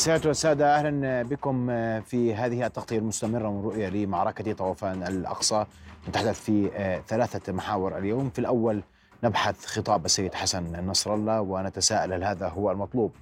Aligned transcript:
سيادة 0.00 0.28
والسادة 0.28 0.76
أهلا 0.76 1.22
بكم 1.22 1.66
في 2.00 2.34
هذه 2.34 2.66
التغطية 2.66 2.98
المستمرة 2.98 3.50
من 3.50 3.64
رؤية 3.64 3.88
لمعركة 3.88 4.52
طوفان 4.52 5.02
الأقصى. 5.02 5.64
نتحدث 6.08 6.40
في 6.40 6.70
ثلاثة 7.08 7.52
محاور 7.52 7.98
اليوم. 7.98 8.30
في 8.30 8.38
الأول 8.38 8.82
نبحث 9.24 9.66
خطاب 9.66 10.04
السيد 10.04 10.34
حسن 10.34 10.86
نصر 10.86 11.14
الله 11.14 11.40
ونتساءل 11.40 12.12
هل 12.12 12.24
هذا 12.24 12.48
هو 12.48 12.70
المطلوب. 12.70 13.12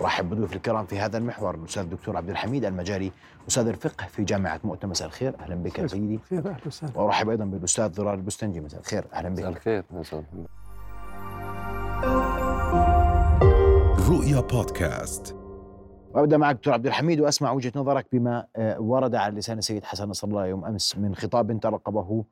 رحب 0.00 0.30
بضيوف 0.30 0.56
الكرام 0.56 0.86
في 0.86 0.98
هذا 0.98 1.18
المحور 1.18 1.54
الأستاذ 1.54 1.82
الدكتور 1.82 2.16
عبد 2.16 2.30
الحميد 2.30 2.64
المجاري 2.64 3.12
أستاذ 3.48 3.66
الفقه 3.66 4.06
في 4.06 4.24
جامعة 4.24 4.60
مؤتة 4.64 4.88
مساء 4.88 5.08
الخير. 5.08 5.34
أهلا 5.40 5.54
بك 5.54 5.86
سيدي. 5.86 6.20
خير 6.30 6.38
أهلا 6.38 6.66
وسهلا. 6.66 6.98
وأرحب 6.98 7.28
أيضا 7.28 7.44
بالأستاذ 7.44 7.88
ضرار 7.88 8.14
البستنجي. 8.14 8.60
مساء 8.60 8.80
الخير. 8.80 9.04
أهلا 9.14 9.28
بك. 9.28 9.84
مساء 9.90 10.20
الخير. 10.20 10.46
رؤيا 14.10 14.40
بودكاست. 14.40 15.37
وأبدأ 16.14 16.36
معك 16.36 16.56
دكتور 16.56 16.74
عبد 16.74 16.86
الحميد 16.86 17.20
وأسمع 17.20 17.52
وجهة 17.52 17.72
نظرك 17.76 18.06
بما 18.12 18.46
ورد 18.78 19.14
على 19.14 19.36
لسان 19.36 19.58
السيد 19.58 19.84
حسن 19.84 20.08
نصر 20.08 20.28
الله 20.28 20.46
يوم 20.46 20.64
أمس 20.64 20.98
من 20.98 21.14
خطاب 21.14 21.60
ترقبه 21.60 22.24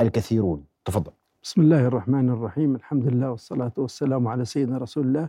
الكثيرون. 0.00 0.64
تفضل. 0.84 1.12
بسم 1.42 1.60
الله 1.60 1.86
الرحمن 1.86 2.28
الرحيم. 2.30 2.74
الحمد 2.74 3.06
لله 3.06 3.30
والصلاة 3.30 3.72
والسلام 3.76 4.28
على 4.28 4.44
سيدنا 4.44 4.78
رسول 4.78 5.06
الله. 5.06 5.28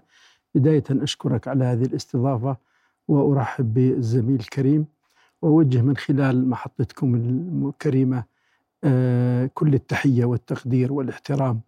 بداية 0.56 0.84
أشكرك 0.90 1.48
على 1.48 1.66
هذه 1.66 1.84
الاستضافة 1.84 2.58
وأرحب 3.08 3.74
بالزميل 3.74 4.40
الكريم. 4.40 4.86
وأوجه 5.42 5.82
من 5.82 5.98
خلال 5.98 6.50
محطتكم 6.50 7.16
الكريمة 7.16 8.24
كل 9.54 9.74
التحية 9.74 10.26
والتقدير 10.26 10.94
والاحترام 10.94 11.62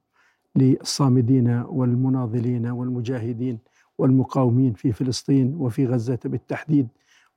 للصامدين 0.55 1.63
والمناضلين 1.67 2.67
والمجاهدين 2.67 3.59
والمقاومين 3.97 4.73
في 4.73 4.91
فلسطين 4.91 5.55
وفي 5.59 5.85
غزة 5.85 6.19
بالتحديد. 6.25 6.87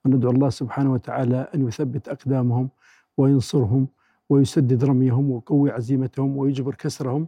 وندعو 0.04 0.30
الله 0.30 0.50
سبحانه 0.50 0.92
وتعالى 0.92 1.48
أن 1.54 1.68
يثبت 1.68 2.08
أقدامهم 2.08 2.68
وينصرهم 3.16 3.88
ويسدد 4.28 4.84
رميهم 4.84 5.30
ويقوي 5.30 5.70
عزيمتهم 5.70 6.36
ويجبر 6.36 6.74
كسرهم 6.74 7.26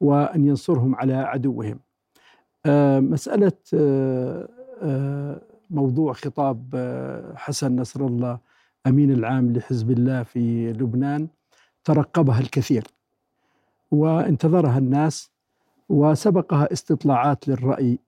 وأن 0.00 0.44
ينصرهم 0.46 0.94
على 0.94 1.14
عدوهم. 1.14 1.78
مسألة 3.10 3.52
موضوع 5.70 6.12
خطاب 6.12 6.56
حسن 7.36 7.76
نصر 7.76 8.06
الله 8.06 8.38
أمين 8.86 9.10
العام 9.10 9.52
لحزب 9.52 9.90
الله 9.90 10.22
في 10.22 10.72
لبنان 10.72 11.28
ترقبها 11.84 12.40
الكثير. 12.40 12.84
وانتظرها 13.90 14.78
الناس 14.78 15.31
وسبقها 15.88 16.72
استطلاعات 16.72 17.48
للرأي 17.48 17.98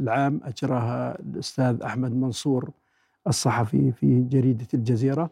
العام 0.00 0.40
أجراها 0.44 1.20
الأستاذ 1.20 1.82
أحمد 1.82 2.14
منصور 2.14 2.70
الصحفي 3.26 3.92
في 3.92 4.22
جريدة 4.22 4.66
الجزيرة. 4.74 5.30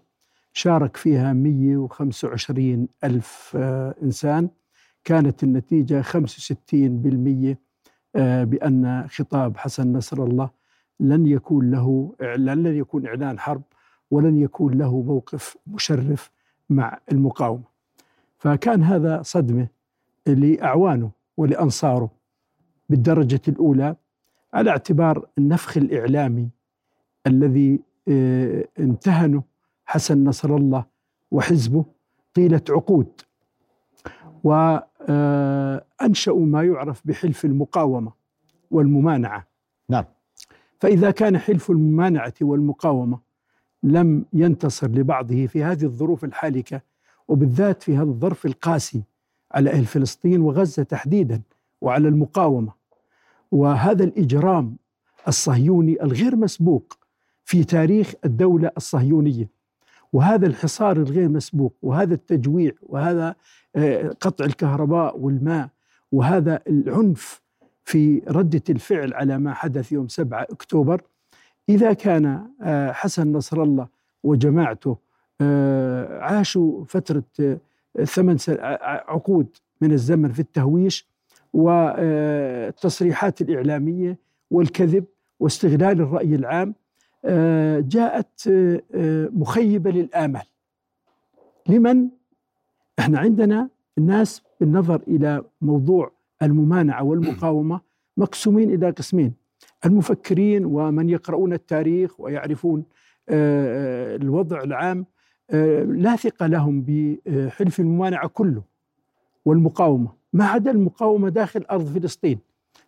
شارك 0.53 0.97
فيها 0.97 1.33
125 1.33 2.89
ألف 3.05 3.57
إنسان. 4.03 4.49
كانت 5.05 5.43
النتيجة 5.43 6.03
65% 6.03 7.57
بأن 8.45 9.07
خطاب 9.09 9.57
حسن 9.57 9.93
نصر 9.93 10.25
الله 10.25 10.51
لن 11.01 11.27
يكون 11.27 11.71
له 11.71 12.15
لن 12.21 12.67
يكون 12.67 13.07
إعلان 13.07 13.39
حرب 13.39 13.63
ولن 14.11 14.39
يكون 14.39 14.75
له 14.75 15.03
موقف 15.03 15.57
مشرف 15.67 16.31
مع 16.71 16.99
المقاومة. 17.13 17.65
فكان 18.39 18.83
هذا 18.83 19.23
صدمة 19.23 19.67
لأعوانه. 20.27 21.11
ولأنصاره. 21.37 22.11
بالدرجة 22.89 23.41
الأولى 23.49 23.97
على 24.55 24.71
اعتبار 24.71 25.29
النفخ 25.39 25.77
الإعلامي 25.77 26.49
الذي 27.27 27.81
امتهنه 28.81 29.43
حسن 29.87 30.25
نصر 30.25 30.57
الله 30.57 30.85
وحزبه 31.31 31.85
طيلة 32.35 32.63
عقود. 32.71 33.21
وأنشأوا 34.45 36.47
ما 36.47 36.63
يعرف 36.63 37.03
بحلف 37.05 37.45
المقاومة 37.45 38.13
والممانعة. 38.71 39.47
نعم. 39.89 40.05
فإذا 40.81 41.11
كان 41.11 41.39
حلف 41.39 41.71
الممانعة 41.71 42.35
والمقاومة 42.41 43.19
لم 43.83 44.25
ينتصر 44.33 44.89
لبعضه 44.89 45.47
في 45.47 45.65
هذه 45.65 45.85
الظروف 45.85 46.25
الحالكة 46.25 46.81
وبالذات 47.29 47.83
في 47.83 47.97
هذا 47.97 48.03
الظرف 48.03 48.47
القاسي 48.47 49.03
على 49.55 49.71
أهل 49.71 49.85
فلسطين 49.85 50.41
وغزة 50.41 50.83
تحديدا 50.83 51.41
وعلى 51.81 52.09
المقاومة. 52.09 52.73
وهذا 53.53 54.05
الإجرام 54.05 54.77
الصهيوني 55.29 56.03
الغير 56.03 56.37
مسبوق 56.37 56.99
في 57.45 57.65
تاريخ 57.65 58.13
الدولة 58.25 58.71
الصهيونية. 58.77 59.49
وهذا 60.13 60.47
الحصار 60.47 60.97
الغير 60.97 61.29
مسبوق 61.29 61.75
وهذا 61.83 62.15
التجويع 62.15 62.73
وهذا 62.83 63.35
قطع 64.21 64.45
الكهرباء 64.45 65.19
والماء 65.19 65.69
وهذا 66.13 66.61
العنف 66.67 67.43
في 67.85 68.23
ردة 68.29 68.63
الفعل 68.71 69.15
على 69.15 69.39
ما 69.39 69.55
حدث 69.55 69.93
يوم 69.93 70.09
7 70.09 70.43
أكتوبر. 70.43 71.03
إذا 71.69 71.93
كان 71.93 72.47
حسن 72.93 73.33
نصر 73.33 73.63
الله 73.63 73.89
وجماعته 74.25 74.97
عاشوا 76.21 76.85
فترة 76.85 77.59
ثمان 78.05 78.37
عقود 79.09 79.47
من 79.81 79.93
الزمن 79.93 80.33
في 80.33 80.41
التهويش 80.41 81.09
والتصريحات 81.53 83.41
الإعلامية 83.41 84.19
والكذب 84.51 85.05
واستغلال 85.41 86.01
الرأي 86.01 86.35
العام 86.35 86.75
جاءت 87.89 88.43
مخيبة 89.35 89.91
للآمال 89.91 90.43
لمن؟ 91.69 92.09
إحنا 92.99 93.19
عندنا 93.19 93.69
الناس 93.99 94.43
بالنظر 94.61 95.03
إلى 95.09 95.43
موضوع 95.61 96.13
الممانعة 96.43 97.03
والمقاومة 97.05 97.81
مقسومين 98.17 98.75
إلى 98.75 98.91
قسمين 98.91 99.33
المفكرين 99.87 100.65
ومن 100.65 101.09
يقرؤون 101.09 101.53
التاريخ 101.53 102.21
ويعرفون 102.21 102.85
الوضع 103.29 104.63
العام 104.63 105.07
لا 105.51 106.17
ثقة 106.17 106.47
لهم 106.47 106.83
بحلف 106.83 107.81
الممانعة 107.81 108.29
كله 108.29 108.63
والمقاومة. 109.45 110.13
ما 110.33 110.45
عدا 110.45 110.71
المقاومة 110.71 111.29
داخل 111.29 111.65
أرض 111.71 111.85
فلسطين. 111.85 112.39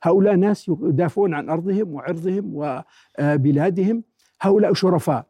هؤلاء 0.02 0.34
ناس 0.34 0.68
يدافعون 0.68 1.34
عن 1.34 1.48
أرضهم 1.48 1.94
وعرضهم 1.94 2.50
وبلادهم. 2.54 4.02
هؤلاء 4.40 4.72
شرفاء. 4.72 5.26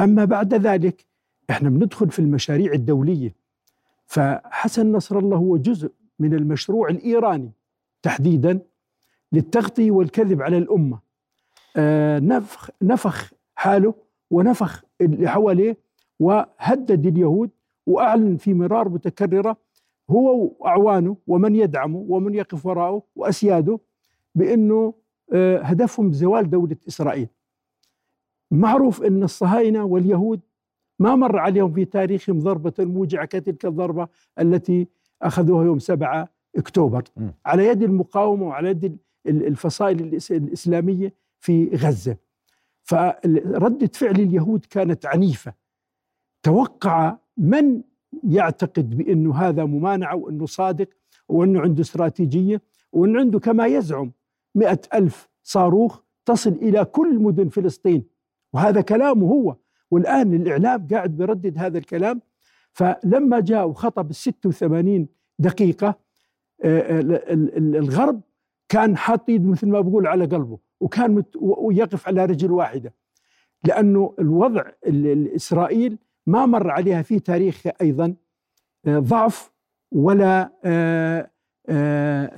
أما 0.00 0.24
بعد 0.24 0.54
ذلك 0.54 1.06
إحنا 1.50 1.68
بندخل 1.70 2.10
في 2.10 2.18
المشاريع 2.18 2.72
الدولية. 2.72 3.34
فحسن 4.06 4.92
نصر 4.92 5.18
الله 5.18 5.36
هو 5.36 5.56
جزء 5.56 5.92
من 6.18 6.34
المشروع 6.34 6.88
الإيراني 6.88 7.52
تحديدا 8.02 8.60
للتغطية 9.32 9.90
والكذب 9.90 10.42
على 10.42 10.58
الأمة. 10.58 10.98
آه 11.76 12.18
نفخ, 12.18 12.70
نفخ 12.82 13.32
حاله 13.54 13.94
ونفخ 14.30 14.84
اللي 15.00 15.28
حواليه 15.28 15.85
وهدد 16.20 17.06
اليهود 17.06 17.50
وأعلن 17.86 18.36
في 18.36 18.54
مرار 18.54 18.88
متكررة 18.88 19.56
هو 20.10 20.54
وأعوانه 20.60 21.16
ومن 21.26 21.54
يدعمه 21.56 22.04
ومن 22.08 22.34
يقف 22.34 22.66
وراءه 22.66 23.02
وأسياده 23.16 23.78
بأنه 24.34 24.94
آه 25.32 25.58
هدفهم 25.58 26.12
زوال 26.12 26.50
دولة 26.50 26.76
إسرائيل. 26.88 27.28
معروف 28.50 29.02
أن 29.02 29.22
الصهاينة 29.22 29.84
واليهود 29.84 30.40
ما 30.98 31.16
مر 31.16 31.38
عليهم 31.38 31.72
في 31.72 31.84
تاريخهم 31.84 32.38
ضربة 32.40 32.72
موجعة 32.78 33.24
كتلك 33.24 33.66
الضربة 33.66 34.08
التي 34.40 34.88
أخذوها 35.22 35.64
يوم 35.64 35.78
7 35.78 36.28
أكتوبر. 36.56 37.02
م. 37.16 37.28
على 37.46 37.66
يد 37.66 37.82
المقاومة 37.82 38.46
وعلى 38.46 38.68
يد 38.68 38.98
الفصائل 39.26 40.00
الإسلامية 40.30 41.14
في 41.40 41.68
غزة. 41.74 42.16
فردة 42.82 43.90
فعل 43.94 44.14
اليهود 44.14 44.64
كانت 44.70 45.06
عنيفة. 45.06 45.65
توقع 46.46 47.16
من 47.36 47.82
يعتقد 48.24 48.96
بأنه 48.96 49.34
هذا 49.34 49.64
ممانعة 49.64 50.16
وأنه 50.16 50.46
صادق 50.46 50.88
وأنه 51.28 51.60
عنده 51.60 51.80
استراتيجية 51.80 52.62
وأنه 52.92 53.20
عنده 53.20 53.38
كما 53.38 53.66
يزعم 53.66 54.12
مئة 54.54 54.80
ألف 54.94 55.28
صاروخ 55.42 56.00
تصل 56.24 56.50
إلى 56.50 56.84
كل 56.84 57.18
مدن 57.18 57.48
فلسطين. 57.48 58.04
وهذا 58.52 58.80
كلامه 58.80 59.26
هو. 59.26 59.56
والآن 59.90 60.34
الإعلام 60.34 60.86
قاعد 60.90 61.16
بيردد 61.16 61.58
هذا 61.58 61.78
الكلام. 61.78 62.20
فلما 62.72 63.40
جاء 63.40 63.68
وخطب 63.68 64.10
ال 64.10 64.14
86 64.14 65.08
دقيقة 65.38 65.98
الغرب 66.64 68.20
كان 68.68 68.96
حاط 68.96 69.30
مثل 69.30 69.68
ما 69.68 69.80
بقول 69.80 70.06
على 70.06 70.24
قلبه 70.24 70.58
وكان 70.80 71.22
ويقف 71.40 72.08
على 72.08 72.24
رجل 72.24 72.52
واحدة. 72.52 72.94
لأنه 73.64 74.14
الوضع 74.18 74.62
إسرائيل 75.36 75.98
ما 76.26 76.46
مر 76.46 76.70
عليها 76.70 77.02
في 77.02 77.20
تاريخها 77.20 77.72
أيضا 77.80 78.14
ضعف 78.88 79.52
ولا 79.92 80.50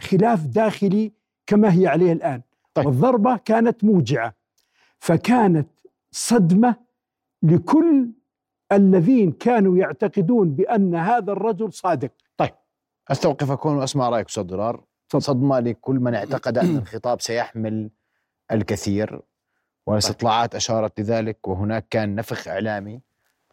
خلاف 0.01 0.47
داخلي 0.47 1.13
كما 1.47 1.73
هي 1.73 1.87
عليه 1.87 2.13
الآن 2.13 2.43
طيب. 2.75 2.87
والضربة 2.87 3.37
كانت 3.37 3.85
موجعة 3.85 4.35
فكانت 4.99 5.69
صدمة 6.11 6.77
لكل 7.43 8.11
الذين 8.73 9.33
كانوا 9.33 9.77
يعتقدون 9.77 10.55
بأن 10.55 10.95
هذا 10.95 11.33
الرجل 11.33 11.73
صادق 11.73 12.11
استوقفكم 13.11 13.77
وأسمع 13.77 14.09
رأيك 14.09 14.29
أستاذ 14.29 14.45
تفضل. 15.09 15.23
صدمة 15.23 15.61
لكل 15.61 15.95
من 15.95 16.15
اعتقد 16.15 16.59
أن 16.59 16.77
الخطاب 16.79 17.21
سيحمل 17.21 17.91
الكثير 18.53 19.21
والاستطلاعات 19.87 20.55
أشارت 20.55 21.01
لذلك 21.01 21.49
وهناك 21.49 21.87
كان 21.91 22.15
نفخ 22.15 22.49
إعلامي 22.49 23.01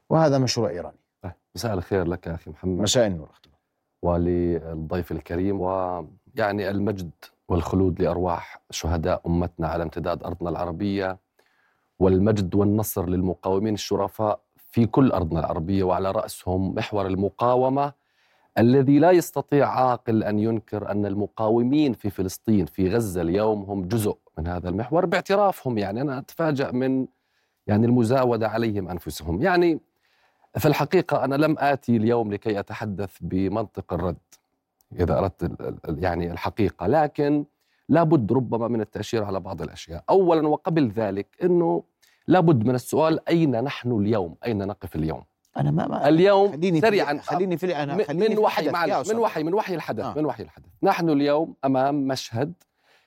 وهذا 0.09 0.37
مشروع 0.37 0.69
إيراني. 0.69 0.97
طيب، 1.21 1.33
مساء 1.55 1.73
الخير 1.73 2.07
لك 2.07 2.27
يا 2.27 2.35
أخي 2.35 2.51
محمد. 2.51 2.81
مساء 2.81 3.07
النور 3.07 3.29
أختي. 3.29 3.49
وللضيف 4.03 5.11
الكريم 5.11 5.61
ويعني 5.61 6.69
المجد 6.69 7.11
والخلود 7.49 8.01
لأرواح 8.01 8.61
شهداء 8.69 9.21
أمتنا 9.27 9.67
على 9.67 9.83
امتداد 9.83 10.23
أرضنا 10.23 10.49
العربية 10.49 11.17
والمجد 11.99 12.55
والنصر 12.55 13.09
للمقاومين 13.09 13.73
الشرفاء 13.73 14.39
في 14.55 14.85
كل 14.85 15.11
أرضنا 15.11 15.39
العربية 15.39 15.83
وعلى 15.83 16.11
رأسهم 16.11 16.75
محور 16.75 17.07
المقاومة 17.07 17.93
الذي 18.57 18.99
لا 18.99 19.11
يستطيع 19.11 19.69
عاقل 19.69 20.23
أن 20.23 20.39
ينكر 20.39 20.91
أن 20.91 21.05
المقاومين 21.05 21.93
في 21.93 22.09
فلسطين 22.09 22.65
في 22.65 22.89
غزة 22.89 23.21
اليوم 23.21 23.63
هم 23.63 23.87
جزء 23.87 24.17
من 24.37 24.47
هذا 24.47 24.69
المحور 24.69 25.05
باعترافهم. 25.05 25.77
يعني 25.77 26.01
أنا 26.01 26.17
أتفاجأ 26.17 26.71
من 26.71 27.07
يعني 27.67 27.85
المزاودة 27.85 28.47
عليهم 28.47 28.89
أنفسهم. 28.89 29.41
يعني 29.41 29.79
في 30.57 30.67
الحقيقة 30.67 31.23
أنا 31.25 31.35
لم 31.35 31.55
آتي 31.59 31.97
اليوم 31.97 32.33
لكي 32.33 32.59
أتحدث 32.59 33.17
بمنطق 33.21 33.93
الرد 33.93 34.17
إذا 34.99 35.17
أردت 35.19 35.51
يعني 35.89 36.31
الحقيقة. 36.31 36.87
لكن 36.87 37.45
لابد 37.89 38.31
ربما 38.33 38.67
من 38.67 38.81
التأشير 38.81 39.23
على 39.23 39.39
بعض 39.39 39.61
الأشياء. 39.61 40.03
أولا 40.09 40.47
وقبل 40.47 40.87
ذلك 40.89 41.27
أنه 41.43 41.83
لابد 42.27 42.65
من 42.67 42.75
السؤال 42.75 43.29
أين 43.29 43.63
نحن 43.63 43.91
اليوم؟ 43.91 44.35
أين 44.45 44.67
نقف 44.67 44.95
اليوم؟ 44.95 45.23
أنا 45.57 45.71
ما, 45.71 45.87
ما 45.87 46.09
اليوم 46.09 46.51
خليني 46.51 46.81
سريعا 46.81 47.17
خليني 47.17 47.57
في 47.57 47.67
من- 47.67 48.03
خليني 48.03 48.29
من 48.35 48.37
وحي 48.37 48.69
معلش 48.69 49.11
من 49.11 49.17
وحي 49.19 49.43
من 49.43 49.53
وحي 49.53 49.75
الحدث 49.75 50.05
آه. 50.05 50.13
من 50.17 50.25
وحي 50.25 50.43
الحدث. 50.43 50.65
نحن 50.83 51.09
اليوم 51.09 51.55
أمام 51.65 52.07
مشهد 52.07 52.53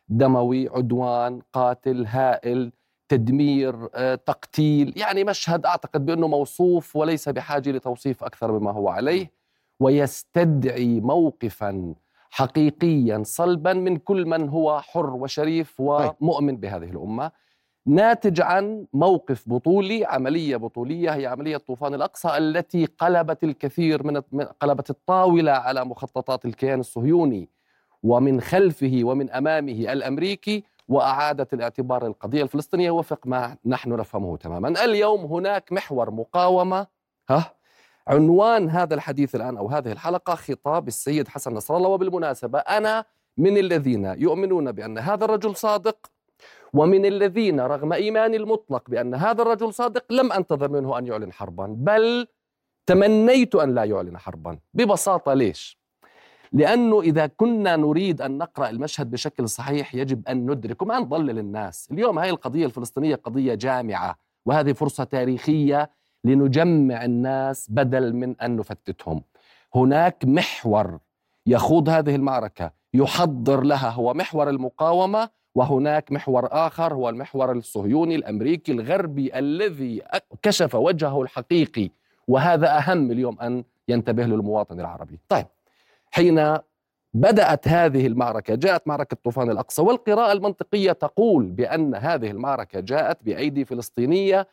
دموي 0.08 0.68
عدوان 0.68 1.40
قاتل 1.52 2.06
هائل 2.06 2.72
تدمير 3.08 3.88
آه، 3.94 4.14
تقتيل 4.14 4.92
يعني 4.96 5.24
مشهد 5.24 5.66
أعتقد 5.66 6.06
بأنه 6.06 6.28
موصوف 6.28 6.96
وليس 6.96 7.28
بحاجة 7.28 7.70
لتوصيف 7.70 8.24
أكثر 8.24 8.58
مما 8.58 8.70
هو 8.70 8.88
عليه 8.88 9.30
ويستدعي 9.80 11.00
موقفا 11.00 11.94
حقيقيا 12.30 13.22
صلبا 13.24 13.72
من 13.72 13.96
كل 13.96 14.26
من 14.26 14.48
هو 14.48 14.80
حر 14.80 15.10
وشريف 15.14 15.74
ومؤمن 15.80 16.56
بهذه 16.56 16.90
الأمة 16.90 17.30
ناتج 17.86 18.40
عن 18.40 18.86
موقف 18.92 19.48
بطولي 19.48 20.04
عملية 20.04 20.56
بطولية 20.56 21.10
هي 21.10 21.26
عملية 21.26 21.56
طوفان 21.56 21.94
الأقصى 21.94 22.36
التي 22.38 22.84
قلبت 22.84 23.44
الكثير 23.44 24.02
من 24.06 24.22
من- 24.32 24.44
قلبت 24.44 24.90
الطاولة 24.90 25.52
على 25.52 25.84
مخططات 25.84 26.44
الكيان 26.44 26.80
الصهيوني 26.80 27.48
ومن 28.02 28.40
خلفه 28.40 29.00
ومن 29.02 29.30
أمامه 29.30 29.92
الأمريكي 29.92 30.64
وأعادت 30.88 31.54
الاعتبار 31.54 32.06
للقضية 32.06 32.42
الفلسطينية 32.42 32.90
وفق 32.90 33.26
ما 33.26 33.56
نحن 33.66 33.92
نفهمه 33.92 34.36
تماما. 34.36 34.84
اليوم 34.84 35.24
هناك 35.24 35.72
محور 35.72 36.10
مقاومة 36.10 36.86
ها؟ 37.30 37.54
عنوان 38.08 38.70
هذا 38.70 38.94
الحديث 38.94 39.34
الآن 39.34 39.56
أو 39.56 39.68
هذه 39.68 39.92
الحلقة 39.92 40.34
خطاب 40.34 40.88
السيد 40.88 41.28
حسن 41.28 41.54
نصر 41.54 41.76
الله 41.76 41.88
وبالمناسبة 41.88 42.58
أنا 42.58 43.04
من 43.36 43.58
الذين 43.58 44.04
يؤمنون 44.04 44.72
بأن 44.72 44.98
هذا 44.98 45.24
الرجل 45.24 45.56
صادق 45.56 45.96
ومن 46.72 47.06
الذين 47.06 47.60
رغم 47.60 47.92
إيماني 47.92 48.36
المطلق 48.36 48.90
بأن 48.90 49.14
هذا 49.14 49.42
الرجل 49.42 49.74
صادق 49.74 50.12
لم 50.12 50.32
أنتظر 50.32 50.68
منه 50.70 50.98
أن 50.98 51.06
يعلن 51.06 51.32
حربا 51.32 51.66
بل 51.78 52.26
تمنيت 52.86 53.54
أن 53.54 53.74
لا 53.74 53.84
يعلن 53.84 54.18
حربا. 54.18 54.58
ببساطة 54.74 55.34
ليش؟ 55.34 55.77
لأنه 56.52 57.00
إذا 57.00 57.26
كنا 57.26 57.76
نريد 57.76 58.22
أن 58.22 58.38
نقرأ 58.38 58.70
المشهد 58.70 59.10
بشكل 59.10 59.48
صحيح 59.48 59.94
يجب 59.94 60.28
أن 60.28 60.50
ندرك 60.50 60.82
وما 60.82 60.98
نضلل 60.98 61.38
الناس. 61.38 61.88
اليوم 61.92 62.18
هاي 62.18 62.30
القضية 62.30 62.66
الفلسطينية 62.66 63.14
قضية 63.14 63.54
جامعة 63.54 64.18
وهذه 64.46 64.72
فرصة 64.72 65.04
تاريخية 65.04 65.90
لنجمع 66.24 67.04
الناس 67.04 67.70
بدل 67.70 68.12
من 68.16 68.40
أن 68.40 68.56
نفتتهم. 68.56 69.22
هناك 69.74 70.24
محور 70.24 70.98
يخوض 71.46 71.88
هذه 71.88 72.14
المعركة 72.14 72.70
يحضر 72.94 73.60
لها 73.60 73.90
هو 73.90 74.14
محور 74.14 74.50
المقاومة 74.50 75.28
وهناك 75.54 76.12
محور 76.12 76.48
آخر 76.52 76.94
هو 76.94 77.08
المحور 77.08 77.52
الصهيوني 77.52 78.14
الأمريكي 78.14 78.72
الغربي 78.72 79.38
الذي 79.38 80.02
كشف 80.42 80.74
وجهه 80.74 81.22
الحقيقي. 81.22 81.90
وهذا 82.28 82.78
أهم 82.78 83.10
اليوم 83.10 83.40
أن 83.40 83.64
ينتبه 83.88 84.26
له 84.26 84.34
المواطن 84.34 84.80
العربي. 84.80 85.18
طيب 85.28 85.46
حين 86.10 86.58
بدأت 87.14 87.68
هذه 87.68 88.06
المعركة 88.06 88.54
جاءت 88.54 88.88
معركة 88.88 89.16
طوفان 89.24 89.50
الأقصى 89.50 89.82
والقراءة 89.82 90.32
المنطقية 90.32 90.92
تقول 90.92 91.46
بأن 91.46 91.94
هذه 91.94 92.30
المعركة 92.30 92.80
جاءت 92.80 93.18
بأيدي 93.22 93.64
فلسطينية 93.64 94.48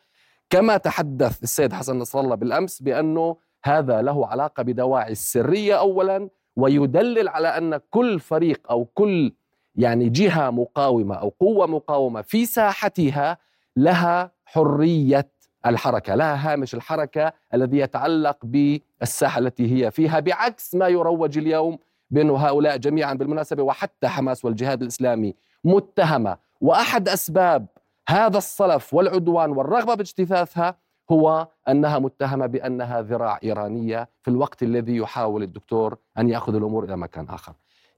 كما 0.50 0.76
تحدث 0.76 1.42
السيد 1.42 1.72
حسن 1.72 1.98
نصر 1.98 2.20
الله 2.20 2.34
بالأمس 2.34 2.82
بأنه 2.82 3.36
هذا 3.64 4.02
له 4.02 4.26
علاقة 4.26 4.62
بدواعي 4.62 5.12
السرية 5.12 5.78
اولا 5.78 6.28
ويدلل 6.56 7.28
على 7.28 7.48
أن 7.48 7.80
كل 7.90 8.20
فريق 8.20 8.70
أو 8.70 8.84
كل 8.84 9.32
يعني 9.74 10.08
جهة 10.08 10.50
مقاومة 10.50 11.14
أو 11.14 11.28
قوة 11.40 11.66
مقاومة 11.66 12.22
في 12.22 12.46
ساحتها 12.46 13.38
لها 13.76 14.32
حرية 14.44 15.30
الحركة، 15.66 16.14
لها 16.14 16.52
هامش 16.52 16.74
الحركة 16.74 17.32
الذي 17.54 17.78
يتعلق 17.78 18.38
بالساحة 18.42 19.38
التي 19.38 19.84
هي 19.84 19.90
فيها 19.90 20.20
بعكس 20.20 20.74
ما 20.74 20.88
يروج 20.88 21.38
اليوم 21.38 21.78
بانه 22.10 22.36
هؤلاء 22.36 22.76
جميعا 22.76 23.14
بالمناسبة 23.14 23.62
وحتى 23.62 24.08
حماس 24.08 24.44
والجهاد 24.44 24.82
الإسلامي 24.82 25.34
متهمة 25.64 26.36
وأحد 26.60 27.08
أسباب 27.08 27.66
هذا 28.08 28.38
الصلف 28.38 28.94
والعدوان 28.94 29.50
والرغبة 29.50 29.94
باجتثاثها 29.94 30.74
هو 31.10 31.48
أنها 31.68 31.98
متهمة 31.98 32.46
بأنها 32.46 33.02
ذراع 33.02 33.38
إيرانية 33.44 34.08
في 34.22 34.30
الوقت 34.30 34.62
الذي 34.62 34.96
يحاول 34.96 35.42
الدكتور 35.42 35.98
أن 36.18 36.28
يأخذ 36.28 36.54
الأمور 36.54 36.84
إلى 36.84 36.96
مكان 36.96 37.28
آخر. 37.28 37.52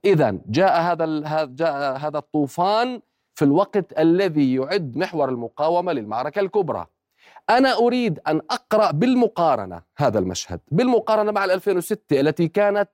اذا 0.04 0.38
جاء 0.46 0.80
هذا 0.80 1.44
جاء 1.44 1.96
هذا 1.96 2.18
الطوفان 2.18 3.00
في 3.34 3.44
الوقت 3.44 3.98
الذي 3.98 4.54
يعد 4.54 4.96
محور 4.96 5.28
المقاومة 5.28 5.92
للمعركة 5.92 6.40
الكبرى. 6.40 6.86
أنا 7.50 7.76
أريد 7.76 8.20
أن 8.28 8.40
أقرأ 8.50 8.90
بالمقارنة 8.90 9.82
هذا 9.96 10.18
المشهد، 10.18 10.60
بالمقارنة 10.70 11.32
مع 11.32 11.44
ال 11.44 11.50
2006 11.50 12.20
التي 12.20 12.48
كانت 12.48 12.88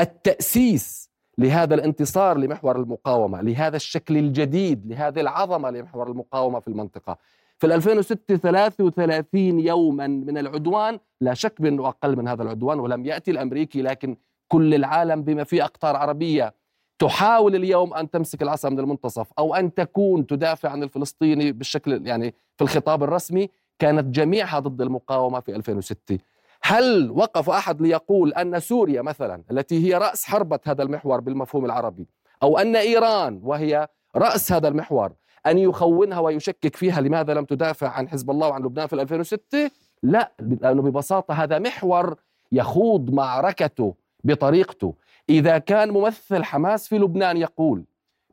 التأسيس 0.00 1.10
لهذا 1.38 1.74
الانتصار 1.74 2.38
لمحور 2.38 2.76
المقاومة، 2.76 3.40
لهذا 3.40 3.76
الشكل 3.76 4.16
الجديد، 4.16 4.86
لهذه 4.86 5.20
العظمة 5.20 5.70
لمحور 5.70 6.10
المقاومة 6.10 6.60
في 6.60 6.68
المنطقة. 6.68 7.18
في 7.58 7.66
ال 7.66 7.72
2006 7.72 8.36
33 8.36 9.60
يوما 9.60 10.06
من 10.06 10.38
العدوان، 10.38 10.98
لا 11.20 11.34
شك 11.34 11.60
بأنه 11.60 11.88
أقل 11.88 12.16
من 12.16 12.28
هذا 12.28 12.42
العدوان 12.42 12.80
ولم 12.80 13.06
يأتي 13.06 13.30
الأمريكي 13.30 13.82
لكن 13.82 14.16
كل 14.48 14.74
العالم 14.74 15.22
بما 15.22 15.44
فيه 15.44 15.64
أقطار 15.64 15.96
عربية 15.96 16.54
تحاول 16.98 17.54
اليوم 17.54 17.94
أن 17.94 18.10
تمسك 18.10 18.42
العصا 18.42 18.68
من 18.68 18.78
المنتصف 18.78 19.32
أو 19.38 19.54
أن 19.54 19.74
تكون 19.74 20.26
تدافع 20.26 20.68
عن 20.68 20.82
الفلسطيني 20.82 21.52
بالشكل 21.52 22.06
يعني 22.06 22.34
في 22.56 22.64
الخطاب 22.64 23.02
الرسمي 23.02 23.48
كانت 23.82 24.14
جميعها 24.14 24.58
ضد 24.58 24.80
المقاومة 24.82 25.40
في 25.40 25.56
2006 25.56 26.18
هل 26.62 27.10
وقف 27.10 27.50
أحد 27.50 27.82
ليقول 27.82 28.32
أن 28.32 28.60
سوريا 28.60 29.02
مثلا 29.02 29.42
التي 29.50 29.86
هي 29.86 29.94
رأس 29.94 30.24
حربة 30.24 30.58
هذا 30.66 30.82
المحور 30.82 31.20
بالمفهوم 31.20 31.64
العربي 31.64 32.06
أو 32.42 32.58
أن 32.58 32.76
إيران 32.76 33.40
وهي 33.44 33.88
رأس 34.16 34.52
هذا 34.52 34.68
المحور 34.68 35.12
أن 35.46 35.58
يخونها 35.58 36.18
ويشكك 36.18 36.76
فيها 36.76 37.00
لماذا 37.00 37.34
لم 37.34 37.44
تدافع 37.44 37.88
عن 37.88 38.08
حزب 38.08 38.30
الله 38.30 38.48
وعن 38.48 38.62
لبنان 38.62 38.86
في 38.86 38.92
2006 38.92 39.70
لا 40.02 40.32
لأنه 40.38 40.82
ببساطة 40.82 41.34
هذا 41.34 41.58
محور 41.58 42.16
يخوض 42.52 43.10
معركته 43.10 43.94
بطريقته. 44.24 44.94
إذا 45.28 45.58
كان 45.58 45.90
ممثل 45.90 46.44
حماس 46.44 46.88
في 46.88 46.98
لبنان 46.98 47.36
يقول 47.36 47.84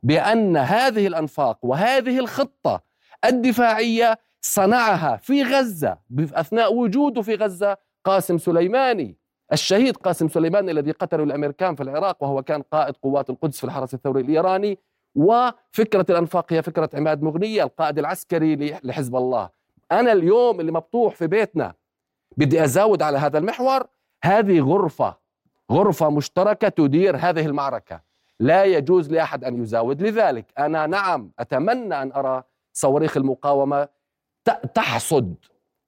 بأن 0.02 0.56
هذه 0.56 1.06
الأنفاق 1.06 1.58
وهذه 1.62 2.18
الخطة 2.18 2.82
الدفاعية 3.24 4.18
صنعها 4.40 5.16
في 5.16 5.42
غزة 5.42 5.98
أثناء 6.18 6.74
وجوده 6.74 7.22
في 7.22 7.34
غزة 7.34 7.76
قاسم 8.04 8.38
سليماني. 8.38 9.16
الشهيد 9.52 9.96
قاسم 9.96 10.28
سليماني 10.28 10.70
الذي 10.70 10.90
قتله 10.90 11.22
الأمريكان 11.22 11.74
في 11.74 11.82
العراق 11.82 12.22
وهو 12.22 12.42
كان 12.42 12.62
قائد 12.62 12.96
قوات 12.96 13.30
القدس 13.30 13.58
في 13.58 13.64
الحرس 13.64 13.94
الثوري 13.94 14.20
الإيراني. 14.20 14.78
وفكرة 15.14 16.06
الأنفاق 16.10 16.52
هي 16.52 16.62
فكرة 16.62 16.90
عماد 16.94 17.22
مغنية 17.22 17.62
القائد 17.62 17.98
العسكري 17.98 18.56
لحزب 18.84 19.16
الله. 19.16 19.50
أنا 19.92 20.12
اليوم 20.12 20.60
اللي 20.60 20.72
مبطوح 20.72 21.14
في 21.14 21.26
بيتنا 21.26 21.74
بدي 22.36 22.64
ازود 22.64 23.02
على 23.02 23.18
هذا 23.18 23.38
المحور. 23.38 23.86
هذه 24.24 24.60
غرفة 24.60 25.16
غرفة 25.72 26.10
مشتركة 26.10 26.68
تدير 26.68 27.16
هذه 27.16 27.46
المعركة. 27.46 28.00
لا 28.40 28.64
يجوز 28.64 29.10
لأحد 29.12 29.44
أن 29.44 29.62
يزاود. 29.62 30.02
لذلك 30.02 30.46
أنا 30.58 30.86
نعم 30.86 31.32
أتمنى 31.38 32.02
أن 32.02 32.12
أرى 32.12 32.42
صواريخ 32.72 33.16
المقاومة 33.16 33.84
ت- 33.84 33.90
تحصد 34.74 35.34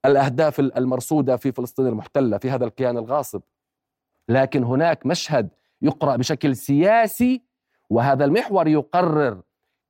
الأهداف 0.04 0.60
المرصودة 0.60 1.36
في 1.36 1.52
فلسطين 1.52 1.86
المحتلة 1.86 2.38
في 2.38 2.50
هذا 2.50 2.64
الكيان 2.64 2.96
الغاصب. 2.98 3.42
لكن 4.28 4.64
هناك 4.64 5.06
مشهد 5.06 5.48
يقرأ 5.82 6.16
بشكل 6.16 6.56
سياسي 6.56 7.42
وهذا 7.90 8.24
المحور 8.24 8.68
يقرر 8.68 9.42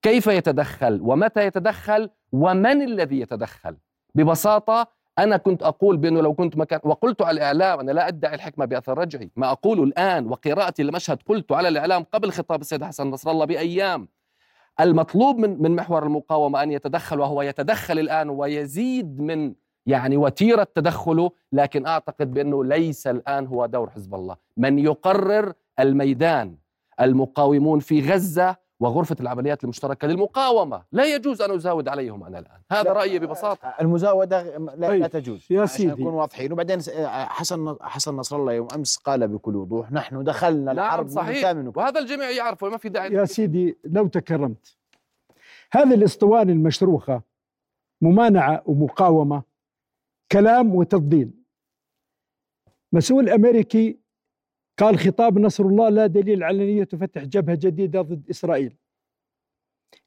كيف 0.02 0.26
يتدخل 0.26 1.00
ومتى 1.02 1.47
يتدخل 1.47 2.11
ومن 2.33 2.83
الذي 2.83 3.21
يتدخل. 3.21 3.76
ببساطة 4.14 4.88
أنا 5.19 5.37
كنت 5.37 5.62
أقول 5.62 5.97
بأنه 5.97 6.21
لو 6.21 6.35
كنت 6.35 6.57
مكان 6.57 6.81
وقلت 6.85 7.23
على 7.23 7.35
الإعلام 7.35 7.81
أنا 7.81 7.92
لا 7.92 8.09
أدعي 8.09 8.35
الحكمة 8.35 8.64
بأثر 8.64 8.99
رجعي. 8.99 9.31
ما 9.37 9.50
اقوله 9.50 9.83
الآن 9.83 10.26
وقراءتي 10.26 10.83
لمشهد 10.83 11.23
قلت 11.23 11.52
على 11.52 11.69
الإعلام 11.69 12.02
قبل 12.02 12.33
خطاب 12.33 12.61
السيد 12.61 12.85
حسن 12.85 13.07
نصر 13.07 13.31
الله 13.31 13.45
بأيام 13.45 14.09
المطلوب 14.81 15.38
من 15.38 15.62
من 15.62 15.76
محور 15.76 16.02
المقاومة 16.02 16.62
أن 16.62 16.71
يتدخل 16.73 17.21
وهو 17.21 17.43
يتدخل 17.43 17.99
الآن 17.99 18.29
ويزيد 18.31 19.21
من 19.21 19.55
يعني 19.87 20.17
وتيرة 20.17 20.67
تدخله 20.75 21.31
لكن 21.52 21.87
أعتقد 21.87 22.35
بأنه 22.35 22.64
ليس 22.64 23.07
الآن 23.07 23.47
هو 23.47 23.67
دور 23.67 23.91
حزب 23.91 24.14
الله. 24.14 24.37
من 24.57 24.79
يقرر 24.79 25.52
الميدان 25.81 26.57
المقاومون 27.00 27.81
في 27.81 28.00
غزة 28.12 28.57
وغرفة 28.83 29.17
العمليات 29.21 29.65
المشتركة 29.65 30.09
للمقاومة. 30.09 30.83
لا 30.93 31.15
يجوز 31.15 31.43
أن 31.43 31.51
أزاود 31.51 31.89
عليهم 31.89 32.25
أنا 32.25 32.39
الآن. 32.39 32.61
هذا 32.73 32.83
لا. 32.83 32.93
رأيي 32.93 33.19
ببساطة. 33.19 33.75
المزاودة 33.81 34.59
لا, 34.59 34.75
لا 34.77 34.89
طيب، 34.89 35.07
تجوز. 35.07 35.47
يا 35.51 35.62
عشان 35.62 35.77
سيدي. 35.77 35.91
نكون 36.03 36.15
واضحين. 36.15 36.53
وبعدين 36.53 36.81
س- 36.81 36.91
حسن 37.07 37.77
حسن 37.81 38.15
نصر 38.17 38.37
الله 38.37 38.53
يوم 38.53 38.69
أمس 38.75 38.97
قال 38.97 39.29
بكل 39.29 39.57
وضوح 39.57 39.93
نحن 39.93 40.25
دخلنا 40.25 40.73
نعم 40.73 40.87
الحرب 40.87 41.09
صحيح. 41.09 41.57
وهذا 41.77 42.01
الجميع 42.01 42.31
يعرفه 42.31 42.69
ما 42.69 42.77
في 42.77 42.89
داعي 42.89 43.12
يا 43.12 43.25
سيدي 43.25 43.79
لو 43.85 44.07
تكرمت. 44.07 44.77
هذه 45.73 45.95
الاسطوانة 45.95 46.53
المشروخة 46.53 47.23
ممانعة 48.01 48.62
ومقاومة 48.67 49.43
كلام 50.33 50.75
وتفضيل. 50.75 51.31
مسؤول 52.93 53.29
أمريكي 53.29 53.99
قال 54.83 54.99
خطاب 54.99 55.39
نصر 55.39 55.65
الله 55.65 55.89
لا 55.89 56.07
دليل 56.07 56.43
على 56.43 56.81
أن 56.83 56.89
تفتح 56.89 57.25
جبهة 57.25 57.59
جديدة 57.61 58.03
ضد 58.03 58.31
إسرائيل. 58.31 58.77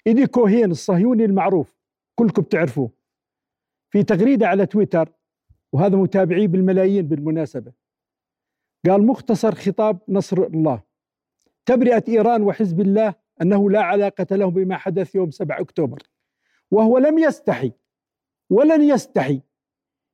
إيدي 0.08 0.28
كوهين 0.28 0.72
الصهيوني 0.72 1.26
المعروف 1.26 1.76
كلكم 2.16 2.42
تعرفوه 2.42 2.90
في 3.90 4.04
تغريدة 4.04 4.48
على 4.48 4.66
تويتر 4.66 5.10
وهذا 5.72 5.98
متابعيه 5.98 6.48
بالملايين 6.48 7.08
بالمناسبة. 7.08 7.74
قال 8.86 9.06
مختصر 9.06 9.56
خطاب 9.56 10.00
نصر 10.10 10.44
الله 10.44 10.84
تبرئة 11.66 12.04
إيران 12.08 12.44
وحزب 12.44 12.80
الله 12.80 13.14
أنه 13.42 13.70
لا 13.70 13.82
علاقة 13.82 14.36
له 14.36 14.50
بما 14.50 14.78
حدث 14.78 15.16
يوم 15.16 15.32
7 15.32 15.62
أكتوبر 15.62 16.00
وهو 16.72 16.98
لم 16.98 17.20
يستحي 17.20 17.72
ولن 18.50 18.84
يستحي 18.84 19.42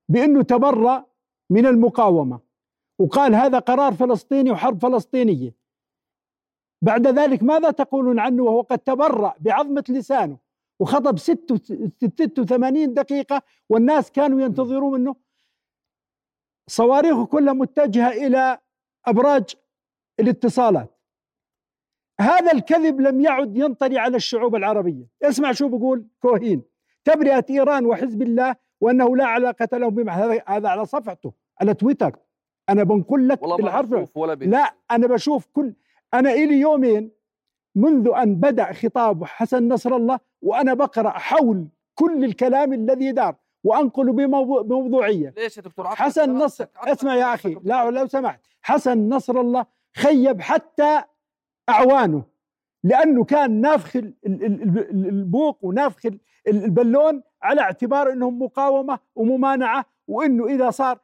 بأنه 0.09 0.41
تبرأ 0.43 1.05
من 1.49 1.65
المقاومة. 1.65 2.50
وقال 3.01 3.35
هذا 3.35 3.59
قرار 3.59 3.93
فلسطيني 3.93 4.51
وحرب 4.51 4.81
فلسطينية. 4.81 5.55
بعد 6.81 7.07
ذلك 7.07 7.43
ماذا 7.43 7.71
تقولون 7.71 8.19
عنه 8.19 8.43
وهو 8.43 8.61
قد 8.61 8.79
تبرأ 8.79 9.33
بعظمة 9.39 9.83
لسانه 9.89 10.37
وخطب 10.79 11.17
86 11.17 12.93
دقيقة 12.93 13.41
والناس 13.69 14.11
كانوا 14.11 14.41
ينتظرون 14.41 15.01
منه؟ 15.01 15.15
صواريخه 16.67 17.25
كلها 17.25 17.53
متجهة 17.53 18.09
إلى 18.09 18.57
أبراج 19.05 19.55
الاتصالات. 20.19 20.99
هذا 22.19 22.51
الكذب 22.51 23.01
لم 23.01 23.21
يعد 23.21 23.57
ينطلي 23.57 23.99
على 23.99 24.17
الشعوب 24.17 24.55
العربية. 24.55 25.07
اسمع 25.23 25.51
شو 25.51 25.67
بقول 25.67 26.07
كوهين. 26.21 26.63
تبرئة 27.03 27.45
إيران 27.49 27.85
وحزب 27.85 28.21
الله 28.21 28.55
وأنه 28.81 29.17
لا 29.17 29.25
علاقة 29.25 29.77
لهم 29.77 29.95
بما 29.95 30.11
هذا 30.47 30.69
على 30.69 30.85
صفحته 30.85 31.33
على 31.61 31.73
تويتر. 31.73 32.15
أنا 32.71 32.83
بنقول 32.83 33.29
لك 33.29 33.41
والله 33.41 33.57
ما 33.57 34.07
ولا. 34.15 34.33
لا 34.33 34.73
أنا 34.91 35.07
بشوف 35.07 35.47
كل 35.53 35.73
أنا 36.13 36.31
إلي 36.31 36.59
يومين 36.59 37.11
منذ 37.75 38.09
أن 38.15 38.35
بدأ 38.35 38.73
خطاب 38.73 39.23
حسن 39.23 39.67
نصر 39.67 39.95
الله 39.95 40.19
وأنا 40.41 40.73
بقرأ 40.73 41.09
حول 41.09 41.67
كل 41.95 42.25
الكلام 42.25 42.73
الذي 42.73 43.11
دار 43.11 43.35
وأنقل 43.63 44.11
بموضوع 44.11 44.61
بموضوعية. 44.61 45.33
ليش 45.37 45.57
يا 45.57 45.61
دكتور؟ 45.61 45.87
عطل 45.87 45.97
حسن 45.97 46.25
كرامتك، 46.25 46.43
نصر 46.43 46.65
عطل 46.75 46.91
اسمع 46.91 47.15
يا 47.15 47.33
أخي. 47.33 47.57
لا 47.63 47.91
لو 47.91 48.07
سمحت. 48.07 48.39
حسن 48.61 49.09
نصر 49.09 49.41
الله 49.41 49.65
خيب 49.95 50.41
حتى 50.41 51.01
أعوانه 51.69 52.23
لأنه 52.83 53.23
كان 53.23 53.61
نافخ 53.61 53.95
ال- 53.95 54.13
ال- 54.25 54.43
ال- 54.45 54.77
ال- 54.89 55.07
البوق 55.09 55.57
ونافخ 55.65 56.05
ال- 56.05 56.19
ال- 56.47 56.63
البلون 56.63 57.23
على 57.43 57.61
اعتبار 57.61 58.11
إنهم 58.11 58.41
مقاومة 58.41 58.99
وممانعة 59.15 59.85
وإنه 60.07 60.45
إذا 60.47 60.69
صار 60.69 60.99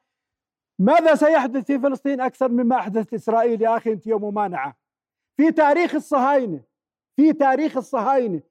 ماذا 0.79 1.15
سيحدث 1.15 1.65
في 1.65 1.79
فلسطين 1.79 2.21
أكثر 2.21 2.49
مما 2.51 2.75
احدث 2.75 3.13
إسرائيل 3.13 3.61
يا 3.61 3.77
أخي 3.77 3.91
أنت 3.93 4.07
يا 4.07 4.15
ممانعه 4.15 4.75
في 5.37 5.51
تاريخ 5.51 5.95
الصهاينة 5.95 6.61
في 7.15 7.33
تاريخ 7.33 7.77
الصهاينة 7.77 8.41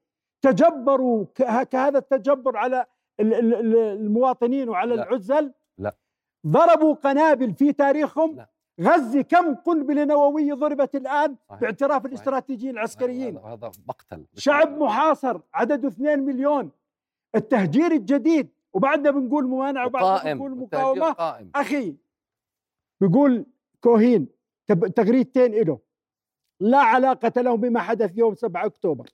تجبروا 0.41 1.25
كه- 1.35 1.63
كهذا 1.63 1.97
التجبر 1.97 2.57
على 2.57 2.85
ال- 3.19 3.33
ال- 3.33 3.53
ال- 3.53 3.75
المواطنين 3.77 4.69
وعلى 4.69 4.95
لا. 4.95 5.03
العزل 5.03 5.53
لا. 5.77 5.95
ضربوا 6.47 6.93
قنابل 6.93 7.53
في 7.53 7.73
تاريخهم 7.73 8.35
لا. 8.35 8.49
غزة 8.81 9.21
كم 9.21 9.55
قنبلة 9.55 10.03
نووية 10.03 10.53
ضربت 10.53 10.95
الآن 10.95 11.35
صحيح. 11.49 11.61
باعتراف 11.61 11.91
صحيح. 12.01 12.05
الاستراتيجيين 12.05 12.73
العسكريين 12.73 13.37
هذا 13.37 13.71
مقتل 13.87 14.25
شعب 14.35 14.77
محاصر 14.77 15.41
عدده 15.53 15.87
2 15.87 16.19
مليون 16.19 16.71
التهجير 17.35 17.91
الجديد 17.91 18.49
وبعدنا 18.73 19.11
بنقول 19.11 19.47
ممانعة 19.47 19.85
وبعدنا 19.85 20.33
بنقول 20.33 20.57
مقاومة 20.57 21.11
قائم 21.11 21.51
أخي 21.55 21.95
بيقول 23.01 23.45
كوهين 23.81 24.27
تغريدتين 24.95 25.51
له 25.51 25.79
لا 26.59 26.77
علاقة 26.77 27.41
له 27.41 27.57
بما 27.57 27.79
حدث 27.79 28.17
يوم 28.17 28.35
7 28.35 28.65
أكتوبر. 28.65 29.09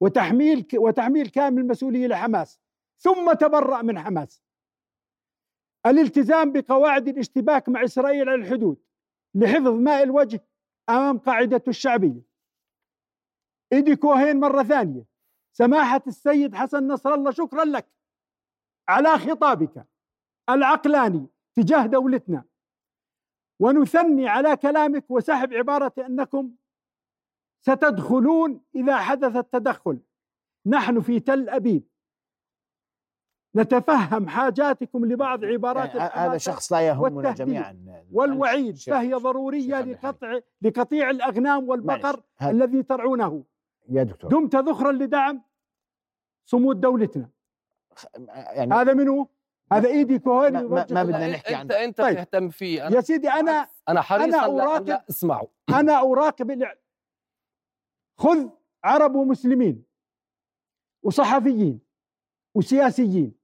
وتحميل 0.00 0.66
وتحميل 0.74 1.28
كامل 1.28 1.62
المسؤولية 1.62 2.06
لحماس. 2.06 2.60
ثم 2.98 3.32
تبرأ 3.32 3.82
من 3.82 3.98
حماس. 3.98 4.42
الالتزام 5.86 6.52
بقواعد 6.52 7.08
الاشتباك 7.08 7.68
مع 7.68 7.84
إسرائيل 7.84 8.28
على 8.28 8.40
الحدود 8.40 8.82
لحفظ 9.34 9.68
ماء 9.68 10.02
الوجه 10.02 10.44
أمام 10.88 11.18
قاعدته 11.18 11.70
الشعبية. 11.70 12.22
إيدي 13.72 13.96
كوهين 13.96 14.40
مرة 14.40 14.62
ثانية. 14.62 15.04
سماحة 15.52 16.02
السيد 16.06 16.54
حسن 16.54 16.88
نصر 16.88 17.14
الله 17.14 17.30
شكرا 17.30 17.64
لك. 17.64 17.86
على 18.88 19.18
خطابك 19.18 19.86
العقلاني 20.50 21.26
تجاه 21.54 21.86
دولتنا. 21.86 22.44
ونثني 23.60 24.28
على 24.28 24.56
كلامك 24.56 25.10
وسحب 25.10 25.54
عبارة 25.54 25.92
أنكم 25.98 26.50
ستدخلون 27.60 28.60
إذا 28.74 28.96
حدث 28.96 29.36
التدخل. 29.36 29.98
نحن 30.66 31.00
في 31.00 31.20
تل 31.20 31.48
أبيب. 31.48 31.88
نتفهم 33.56 34.28
حاجاتكم 34.28 35.04
لبعض 35.04 35.44
عبارات 35.44 35.94
يعني 35.94 36.10
هذا 36.14 36.38
شخص 36.38 36.72
لا 36.72 36.80
يهمنا 36.80 37.32
جميعا. 37.32 38.04
والوعيد 38.12 38.76
فهي 38.76 39.14
ضرورية. 39.14 39.80
لقطع 39.80 40.40
لقطيع 40.62 41.10
الأغنام 41.10 41.68
والبقر 41.68 42.22
الذي 42.42 42.82
ترعونه. 42.82 43.44
يا 43.88 44.02
دكتور. 44.02 44.30
دمت 44.30 44.56
ذخرا 44.56 44.92
لدعم 44.92 45.42
صمود 46.44 46.80
دولتنا. 46.80 47.28
يعني 48.28 48.74
هذا 48.74 48.94
منو؟ 48.94 49.28
هذا 49.72 49.88
إيدي 49.88 50.18
كوهين 50.18 50.52
ما- 50.52 50.62
ما-. 50.62 50.82
بدنا 50.84 51.02
لا، 51.18 51.30
نحكي 51.32 51.56
انت 51.60 51.72
عن- 51.72 51.82
أنت 51.82 51.98
طيب. 52.00 52.16
تهتم 52.16 52.48
فيه 52.50 52.86
أنا 52.86 52.96
يا 52.96 53.00
سيدي 53.00 53.28
أنا 53.30 53.68
أنا 53.88 54.00
حريص 54.00 54.34
أنا 54.34 54.46
أن 54.78 54.84
لا- 54.84 55.04
اسمعه 55.10 55.48
أنا 55.68 55.98
أراقب 56.00 56.52
الإع- 56.64 56.76
خذ 58.18 58.48
عرب 58.84 59.14
ومسلمين 59.14 59.84
وصحفيين 61.02 61.80
وسياسيين 62.54 63.34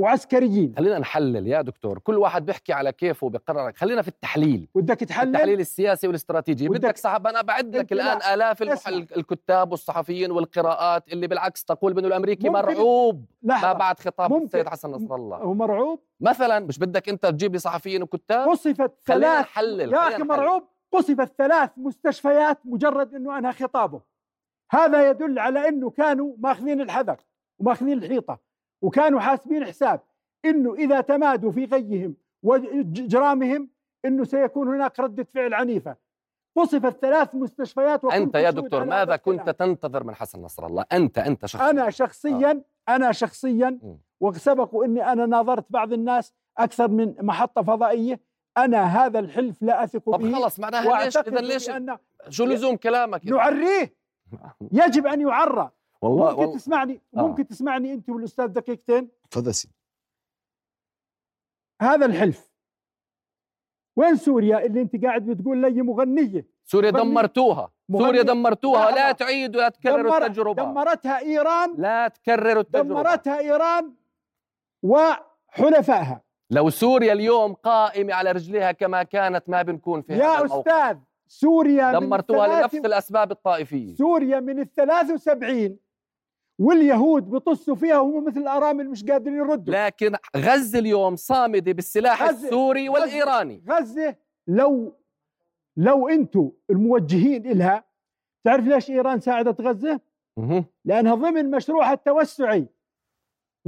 وعسكريين. 0.00 0.74
خلينا 0.76 0.98
نحلل 0.98 1.46
يا 1.46 1.62
دكتور 1.62 1.98
كل 1.98 2.18
واحد 2.18 2.46
بيحكي 2.46 2.72
على 2.72 2.92
كيفه 2.92 3.26
وبقرر 3.26 3.72
خلينا 3.72 4.02
في 4.02 4.08
التحليل. 4.08 4.68
بدك 4.74 4.96
تحلل 5.00 5.28
التحليل 5.36 5.60
السياسي 5.60 6.06
والاستراتيجي. 6.06 6.68
بدك- 6.68 6.78
بدك 6.80 6.96
صاحب 6.96 7.26
أنا 7.26 7.42
بعد 7.42 7.76
لك 7.76 7.92
الان 7.92 8.18
لا، 8.18 8.34
آلاف 8.34 8.62
المح... 8.62 8.72
اسمع. 8.72 8.96
الكتاب 9.16 9.70
والصحفيين 9.70 10.30
والقراءات 10.30 11.12
اللي 11.12 11.26
بالعكس 11.26 11.64
تقول 11.64 11.92
بانه 11.92 12.08
الأمريكي 12.08 12.48
ممكن- 12.48 12.62
مرعوب. 12.62 13.24
ما 13.42 13.52
لحظة. 13.54 13.72
بعد 13.72 13.98
خطاب 14.00 14.42
السيد 14.42 14.68
حسن 14.68 14.90
نصر 14.90 15.14
الله. 15.14 15.36
هو 15.36 15.54
مرعوب؟ 15.54 16.00
مثلا 16.20 16.58
مش 16.60 16.78
بدك 16.78 17.08
أنت 17.08 17.26
تجيب 17.26 17.52
لي 17.52 17.58
صحفيين 17.58 18.02
وكتاب؟ 18.02 18.48
قصفت 18.48 18.92
خلينا 19.08 19.32
ثلاث 19.34 19.40
نحلل 19.40 19.92
يا 19.92 20.08
أخي. 20.08 20.22
مرعوب 20.22 20.62
قصفت 20.92 21.32
ثلاث 21.38 21.70
مستشفيات 21.76 22.58
مجرد 22.64 23.14
إنه 23.14 23.38
أنهى 23.38 23.52
خطابه. 23.52 24.00
هذا 24.70 25.10
يدل 25.10 25.38
على 25.38 25.68
إنه 25.68 25.90
كانوا 25.90 26.34
ماخذين 26.38 26.80
الحذر 26.80 27.16
وماخذين 27.58 27.92
الحيطة. 28.02 28.49
وكانوا 28.82 29.20
حاسبين 29.20 29.64
حساب 29.64 30.00
إنه 30.44 30.74
إذا 30.74 31.00
تمادوا 31.00 31.52
في 31.52 31.64
غيهم 31.64 32.14
وجرامهم 32.42 33.68
إنه 34.04 34.24
سيكون 34.24 34.68
هناك 34.68 35.00
رده 35.00 35.26
فعل 35.34 35.54
عنيفة. 35.54 35.96
قصفت 36.56 37.00
ثلاث 37.02 37.34
مستشفيات 37.34 38.04
أنت 38.04 38.34
يا 38.34 38.50
دكتور 38.50 38.84
ماذا 38.84 39.16
كنت. 39.16 39.50
تنتظر 39.50 40.04
من 40.04 40.14
حسن 40.14 40.42
نصر 40.42 40.66
الله؟ 40.66 40.84
أنت 40.92 41.18
أنت 41.18 41.46
شخصيا. 41.46 41.70
أنا 41.70 41.90
شخصيا 41.90 42.62
أنا 42.88 43.12
شخصيا 43.12 43.78
مم. 43.82 43.98
وسبقوا 44.20 44.84
إني 44.84 45.12
أنا 45.12 45.26
ناظرت 45.26 45.64
بعض 45.70 45.92
الناس 45.92 46.34
أكثر 46.58 46.88
من 46.88 47.14
محطة 47.20 47.62
فضائية. 47.62 48.20
أنا 48.58 48.84
هذا 48.84 49.18
الحلف 49.18 49.62
لا 49.62 49.84
أثق 49.84 50.10
طب 50.10 50.20
به 50.20 50.32
خلص 50.32 50.60
معناها 50.60 51.04
ليش؟ 51.04 51.16
اذا 51.16 51.40
ليش 51.40 51.70
شو 52.28 52.44
لزوم 52.44 52.76
كلامك؟ 52.76 53.26
نعريه. 53.26 53.94
يجب 54.72 55.06
أن 55.06 55.20
يعرى. 55.20 55.70
والله 56.02 56.30
ممكن 56.30 56.40
والله 56.40 56.56
تسمعني؟ 56.56 57.00
آه. 57.16 57.20
ممكن 57.28 57.46
تسمعني 57.46 57.92
أنت 57.92 58.08
والأستاذ 58.08 58.46
دقيقتين؟ 58.46 59.08
تفضل 59.30 59.54
سيدي. 59.54 59.74
هذا 61.82 62.06
الحلف. 62.06 62.50
وين 63.96 64.16
سوريا 64.16 64.66
اللي 64.66 64.80
أنت 64.82 65.04
قاعد 65.04 65.26
بتقول 65.26 65.58
لي 65.58 65.82
مغنية؟ 65.82 66.46
سوريا 66.64 66.90
مغني- 66.90 67.02
دمرتوها. 67.10 67.70
مغني- 67.88 68.04
سوريا 68.06 68.22
دمرتوها. 68.22 68.90
لا 68.90 68.96
لحظة. 68.96 69.12
تعيدوا 69.12 69.60
لا 69.60 69.68
تكرروا 69.68 70.02
دمر- 70.18 70.26
التجربة. 70.26 70.62
دمرتها 70.62 71.18
إيران. 71.18 71.74
لا 71.78 72.08
تكرروا 72.08 72.62
التجربة. 72.62 72.88
دمرتها 72.88 73.38
إيران 73.38 73.94
وحلفائها. 74.82 76.22
لو 76.50 76.70
سوريا 76.70 77.12
اليوم 77.12 77.52
قائمة 77.54 78.14
على 78.14 78.32
رجليها 78.32 78.72
كما 78.72 79.02
كانت 79.02 79.48
ما 79.48 79.62
بنكون 79.62 80.02
في 80.02 80.12
هذا 80.14 80.24
يا 80.24 80.40
الموقف. 80.42 80.68
أستاذ 80.68 80.98
سوريا 81.26 81.92
من 81.92 82.06
دمرتوها 82.06 82.46
الثلاث- 82.46 82.60
لنفس 82.74 82.86
الأسباب 82.86 83.30
الطائفية. 83.30 83.94
سوريا 83.94 84.40
من 84.40 84.58
ال 84.60 84.74
73 84.74 85.78
واليهود 86.60 87.30
بيطصوا 87.30 87.74
فيها 87.74 87.98
وهم 87.98 88.24
مثل 88.24 88.40
الأرامل 88.40 88.90
مش 88.90 89.04
قادرين 89.04 89.36
يردوا. 89.36 89.74
لكن 89.86 90.16
غزة 90.36 90.78
اليوم 90.78 91.16
صامدة 91.16 91.72
بالسلاح 91.72 92.22
غزة- 92.26 92.28
السوري 92.30 92.88
غزة- 92.88 92.92
والإيراني. 92.92 93.62
غزة 93.70 94.16
لو 94.46 94.96
لو 95.76 96.08
أنتم 96.08 96.50
الموجهين 96.70 97.46
إلها 97.46 97.84
تعرف 98.44 98.64
ليش 98.66 98.90
إيران 98.90 99.20
ساعدت 99.20 99.60
غزة؟ 99.60 100.00
لأنها 100.84 101.14
ضمن 101.14 101.50
مشروعها 101.50 101.92
التوسعي. 101.92 102.66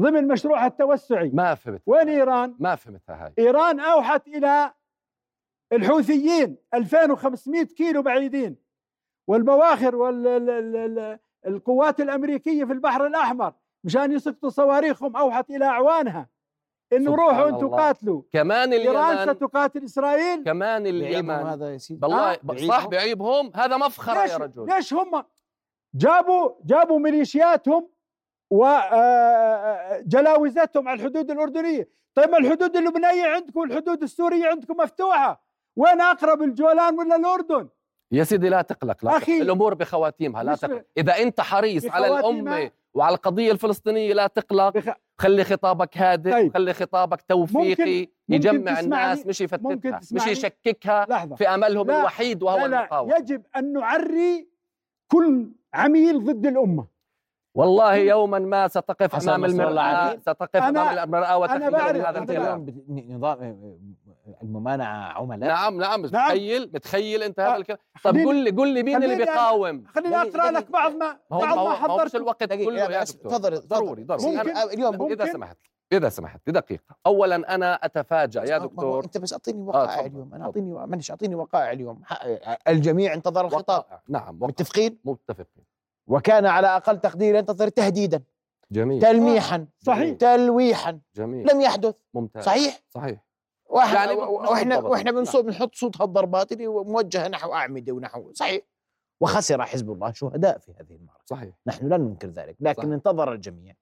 ضمن 0.01 0.29
مشروعها 0.29 0.67
التوسعي. 0.67 1.31
ما 1.35 1.55
فهمت. 1.55 1.83
وين 1.87 2.09
إيران؟ 2.09 2.55
ما 2.59 2.75
فهمتها 2.75 3.25
هاي. 3.27 3.33
إيران 3.39 3.81
أوحت 3.81 4.29
إلى 4.29 4.73
الحوثيين 5.73 6.57
2500 6.75 7.63
كيلو 7.65 8.03
بعيدين. 8.03 8.57
والبواخر 9.29 9.97
والقوات 11.45 12.01
الأمريكية 12.01 12.65
في 12.65 12.73
البحر 12.73 13.07
الأحمر 13.07 13.53
مشان 13.85 14.13
يسقطوا 14.13 14.51
صواريخهم 14.51 15.17
أوحت 15.17 15.51
إلى 15.51 15.65
أعوانها 15.65 16.29
إنه 16.93 17.15
روحوا 17.15 17.49
أنتم. 17.49 17.69
قاتلوا. 17.69 18.23
كمان 18.33 18.73
إيران 18.73 19.17
اليمن. 19.19 19.39
تقاتل 19.39 19.85
إسرائيل. 19.85 20.45
كمان 20.45 20.87
اليمن. 20.87 21.31
هذا 21.31 21.73
يا 21.73 21.79
سيدي. 21.79 22.01
والله 22.03 22.33
آه، 22.33 22.39
صح 22.69 22.87
بعيبهم. 22.87 23.53
هذا 23.55 23.77
مفخرة 23.77 24.23
ليش 24.23 24.33
يا 24.33 24.37
رجل. 24.37 24.67
ليش 24.67 24.95
هم 24.95 25.25
جابوا 25.95 26.51
جابوا 26.65 26.99
ميليشياتهم 26.99 27.89
وجلاوزتهم 30.03 30.89
على 30.89 31.01
الحدود 31.01 31.31
الأردنية. 31.31 31.89
طيب 32.15 32.31
ما 32.31 32.39
الحدود 32.39 32.77
اللبنانية 32.77 33.27
عندكم؟ 33.27 33.61
والحدود 33.61 34.03
السورية 34.03 34.47
عندكم 34.49 34.77
مفتوحة. 34.77 35.43
وين 35.77 36.01
أقرب 36.01 36.43
الجولان 36.43 36.99
ولا 36.99 37.17
الأردن؟ 37.17 37.69
يا 38.13 38.25
سيدي 38.25 38.49
لا 38.49 38.63
تقلق 38.63 39.05
لا 39.05 39.17
أخي، 39.17 39.25
تقلق. 39.27 39.41
الأمور 39.43 39.75
بخواتيمها 39.75 40.43
لا 40.43 40.55
تقلق 40.55 40.85
إذا 40.99 41.13
أنت 41.23 41.41
حريص 41.41 41.87
على؟ 41.91 42.07
الأمة 42.19 42.71
وعلى 42.95 43.15
القضية 43.15 43.53
الفلسطينية 43.53 44.15
لا 44.15 44.27
تقلق 44.27 44.69
بخ... 44.69 44.89
خلي 45.19 45.45
خطابك 45.45 45.99
هادئ 45.99 46.33
طيب. 46.33 46.55
خلي 46.55 46.73
خطابك 46.75 47.23
توفيقي 47.29 48.01
ممكن 48.01 48.09
يجمع 48.29 48.75
تسمعني- 48.75 48.81
الناس 48.85 49.27
مش 49.27 49.43
ممكن 49.43 49.89
يفتتها 49.89 50.01
مش؟ 50.13 50.27
يشككها 50.27 51.07
لحظة 51.11 51.37
في 51.37 51.49
أملهم 51.49 51.87
لا، 51.87 52.01
الوحيد 52.01 52.43
وهو 52.43 52.57
لا 52.59 52.67
لا 52.67 52.79
المقاومة 52.79 53.17
يجب 53.17 53.43
أن 53.57 53.73
نعري 53.73 54.49
كل 55.13 55.53
عميل 55.75 56.25
ضد 56.25 56.47
الأمة 56.47 56.87
والله 57.55 57.95
يوما 57.95 58.39
ما 58.39 58.69
ستقف 58.69 59.29
أمام 59.29 59.45
المرأة. 59.45 60.17
ستقف 60.17 60.61
أنا- 60.61 60.65
أمام 60.65 60.99
المرأة 60.99 61.39
وتحمل 61.39 61.71
بعرف، 61.71 61.97
هذا 62.07 62.19
أنا 62.19 62.67
الممانعة 64.43 65.13
عملاء؟ 65.13 65.49
نعم 65.51 65.81
نعم 65.81 66.01
نعم. 66.01 66.03
متخيل 66.03 66.71
متخيل 66.75 67.23
أنت 67.23 67.41
هذا 67.41 67.55
آه، 67.55 67.57
الكلام 67.57 67.79
طب 68.05 68.17
قل 68.17 68.37
لي 68.45 68.51
قل 68.51 68.69
لي 68.69 68.83
مين 68.83 69.03
اللي 69.03 69.17
بيقاوم؟ 69.17 69.85
خليني 69.95 70.17
أقرأ 70.17 70.51
لك. 70.51 70.71
بعض 70.71 70.93
ما 70.93 71.19
بعض 71.31 71.59
ما 71.59 71.75
حضرته 71.75 72.17
الوقت 72.17 72.43
دقيقة، 72.43 72.65
كله 72.65 72.81
يا 72.81 73.01
بس 73.03 73.13
دكتور. 73.13 73.31
تفضل. 73.33 73.61
ضروري 73.69 74.05
ضروري. 74.05 74.37
ممكن. 74.37 74.55
أنا- 74.55 74.73
اليوم 74.73 74.97
ممكن. 74.97 75.13
إذا 75.23 75.33
سمحت 75.33 75.57
إذا 75.93 76.09
سمحت 76.09 76.41
بدقيقة. 76.47 76.97
اولا 77.07 77.55
أنا 77.55 77.75
أتفاجأ 77.75 78.45
يا 78.45 78.59
دكتور. 78.59 79.05
أنت 79.05 79.19
بس 79.19 79.33
أعطيني 79.33 79.63
وقائع 79.63 79.95
تفضل، 79.97 80.07
اليوم. 80.07 80.35
أنا. 80.35 80.45
اعطيني 80.45 80.73
معلش 80.73 81.11
أعطيني 81.11 81.35
وقائع 81.35 81.73
اليوم. 81.73 82.03
الجميع 82.69 83.15
انتظر 83.15 83.47
الخطاب. 83.47 83.85
نعم 84.09 84.37
وقائع. 84.37 84.49
متفقين؟ 84.49 84.99
متفقين. 85.05 85.65
وكان 86.07 86.47
على 86.47 86.67
أقل 86.67 87.01
تقدير 87.01 87.35
ينتظر 87.35 87.69
تهديدا. 87.69 88.23
جميل. 88.71 89.03
تلميحا. 89.03 89.67
صحيح. 89.81 90.17
تلويحا. 90.17 90.99
جميل. 91.17 91.47
لم 91.53 91.61
يحدث. 91.61 91.95
ممتاز. 92.15 92.45
صحيح؟ 92.45 92.81
صحيح. 92.91 93.25
يعني 93.75 94.13
وإحنا. 94.13 94.79
وإحنا 94.79 95.11
نعم. 95.11 95.21
بنصوت 95.21 95.45
بنحط 95.45 95.75
صوت 95.75 96.01
هالضربات 96.03 96.53
اللي 96.53 96.67
موجهة 96.67 97.29
نحو 97.29 97.55
أعمدة 97.55 97.93
ونحو 97.93 98.33
صحيح 98.33 98.63
وخسر 99.21 99.63
حزب 99.63 99.91
الله 99.91 100.13
شهداء 100.13 100.59
في 100.59 100.73
هذه 100.73 100.95
المعركه 100.97 101.23
صحيح 101.25 101.55
نحن 101.67 101.89
لا 101.89 101.97
ننكر 101.97 102.29
ذلك 102.29 102.57
لكن 102.61 102.83
صحيح. 102.83 102.93
انتظر 102.93 103.33
الجميع 103.33 103.75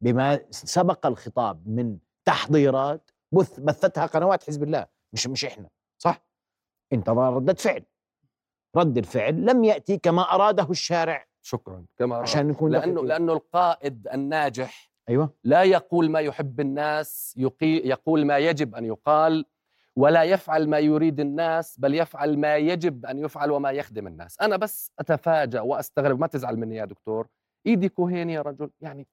بما 0.00 0.40
سبق 0.50 1.06
الخطاب 1.06 1.68
من 1.68 1.98
تحضيرات 2.24 3.10
بث 3.32 3.60
بثتها 3.60 4.06
قنوات 4.06 4.44
حزب 4.44 4.62
الله 4.62 4.86
مش 5.12 5.26
مش 5.26 5.44
إحنا 5.44 5.68
صح 5.98 6.24
انتظر 6.92 7.32
ردة 7.32 7.54
فعل 7.54 7.84
رد 8.76 8.98
الفعل 8.98 9.46
لم 9.46 9.64
يأتي 9.64 9.98
كما 9.98 10.22
أراده 10.22 10.70
الشارع 10.70 11.26
شكرا 11.42 11.84
كما 11.96 12.16
عشان 12.16 12.48
نكون 12.48 12.72
لأنه. 12.72 13.02
لأنه 13.02 13.32
القائد 13.32 14.08
الناجح 14.12 14.90
أيوه. 15.08 15.30
لا 15.44 15.62
يقول 15.62 16.10
ما 16.10 16.20
يحب 16.20 16.60
الناس 16.60 17.34
يقي 17.36 17.66
يقول 17.66 18.26
ما 18.26 18.38
يجب 18.38 18.74
أن 18.74 18.84
يقال 18.84 19.44
ولا 19.96 20.22
يفعل 20.22 20.68
ما 20.68 20.78
يريد 20.78 21.20
الناس 21.20 21.78
بل 21.80 21.94
يفعل 21.94 22.38
ما 22.38 22.56
يجب 22.56 23.06
أن 23.06 23.18
يفعل 23.18 23.50
وما 23.50 23.70
يخدم 23.70 24.06
الناس. 24.06 24.40
أنا 24.40 24.56
بس 24.56 24.92
أتفاجأ 24.98 25.60
وأستغرب 25.60 26.20
ما 26.20 26.26
تزعل 26.26 26.56
مني 26.56 26.76
يا 26.76 26.84
دكتور؟ 26.84 27.26
إيدي 27.66 27.88
كوهين 27.88 28.30
يا 28.30 28.42
رجل. 28.42 28.70
يعني 28.80 29.06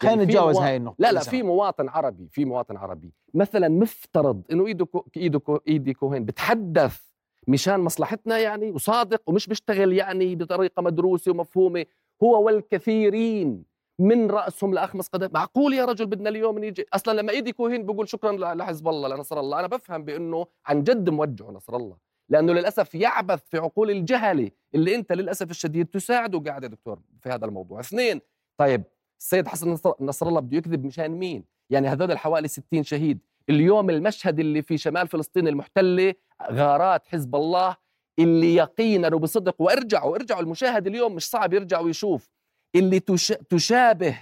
خلينا 0.00 0.14
يعني 0.14 0.24
نتجاوز 0.26 0.56
موا- 0.56 0.66
هاي 0.66 0.76
النقطة 0.76 0.96
لا 0.98 1.12
لا 1.12 1.20
في. 1.20 1.42
مواطن 1.42 1.88
عربي 1.88 2.28
في 2.28 2.44
مواطن 2.44 2.76
عربي. 2.76 3.12
مثلا 3.34 3.68
مفترض 3.68 4.42
إنه 4.52 4.66
إيده 4.66 4.84
كو 4.86 5.06
إيده 5.16 5.38
كو 5.38 5.58
إيدي 5.68 5.94
كوهين 5.94 6.24
بتحدث 6.24 7.00
مشان 7.48 7.80
مصلحتنا 7.80 8.38
يعني 8.38 8.70
وصادق 8.70 9.22
ومش 9.26 9.46
بيشتغل 9.46 9.92
يعني 9.92 10.36
بطريقة 10.36 10.82
مدروسة 10.82 11.30
ومفهومة. 11.32 11.86
هو 12.22 12.42
والكثيرين 12.46 13.64
من 14.00 14.30
رأسهم 14.30 14.74
لاخمص 14.74 15.08
قدم 15.08 15.28
معقول 15.34 15.74
يا 15.74 15.84
رجل 15.84 16.06
بدنا 16.06 16.28
اليوم 16.28 16.58
نيجي؟ 16.58 16.86
أصلا 16.92 17.20
لما 17.20 17.32
ايدي 17.32 17.52
كوهين 17.52 17.86
بقول 17.86 18.08
شكرا 18.08 18.54
لحزب 18.54 18.88
الله 18.88 19.08
لنصر 19.08 19.40
الله. 19.40 19.58
أنا 19.60 19.66
بفهم 19.66 20.04
بأنه 20.04 20.46
عن 20.66 20.82
جد 20.82 21.10
موجه 21.10 21.50
نصر 21.50 21.76
الله 21.76 21.96
لأنه 22.28 22.52
للأسف 22.52 22.94
يعبث 22.94 23.40
في 23.48 23.58
عقول 23.58 23.90
الجهله 23.90 24.50
اللي 24.74 24.94
أنت 24.94 25.12
للأسف 25.12 25.50
الشديد 25.50 25.86
تساعده 25.86 26.38
قاعد 26.38 26.62
يا 26.62 26.68
دكتور 26.68 27.00
في 27.20 27.28
هذا 27.28 27.46
الموضوع. 27.46 27.80
اثنين 27.80 28.20
طيب 28.58 28.84
السيد 29.20 29.48
حسن 29.48 29.76
نصر, 30.00 30.28
الله 30.28 30.40
بده 30.40 30.56
يكذب 30.56 30.84
مشان 30.84 31.10
مين؟ 31.10 31.44
يعني 31.70 31.88
هذول 31.88 32.18
حوالي 32.18 32.48
60 32.48 32.82
شهيد. 32.82 33.18
اليوم 33.50 33.90
المشهد 33.90 34.40
اللي 34.40 34.62
في 34.62 34.78
شمال 34.78 35.08
فلسطين 35.08 35.48
المحتلة 35.48 36.14
غارات 36.52 37.06
حزب 37.06 37.34
الله 37.36 37.76
اللي 38.18 38.54
يقينا 38.54 39.14
وبصدق 39.14 39.62
وارجعوا 39.62 40.16
ارجعوا 40.16 40.40
المشاهد 40.40 40.86
اليوم 40.86 41.14
مش 41.14 41.28
صعب 41.30 41.52
يرجع 41.52 41.80
ويشوف. 41.80 42.30
اللي 42.74 43.00
تش... 43.00 43.28
تشابه 43.28 44.18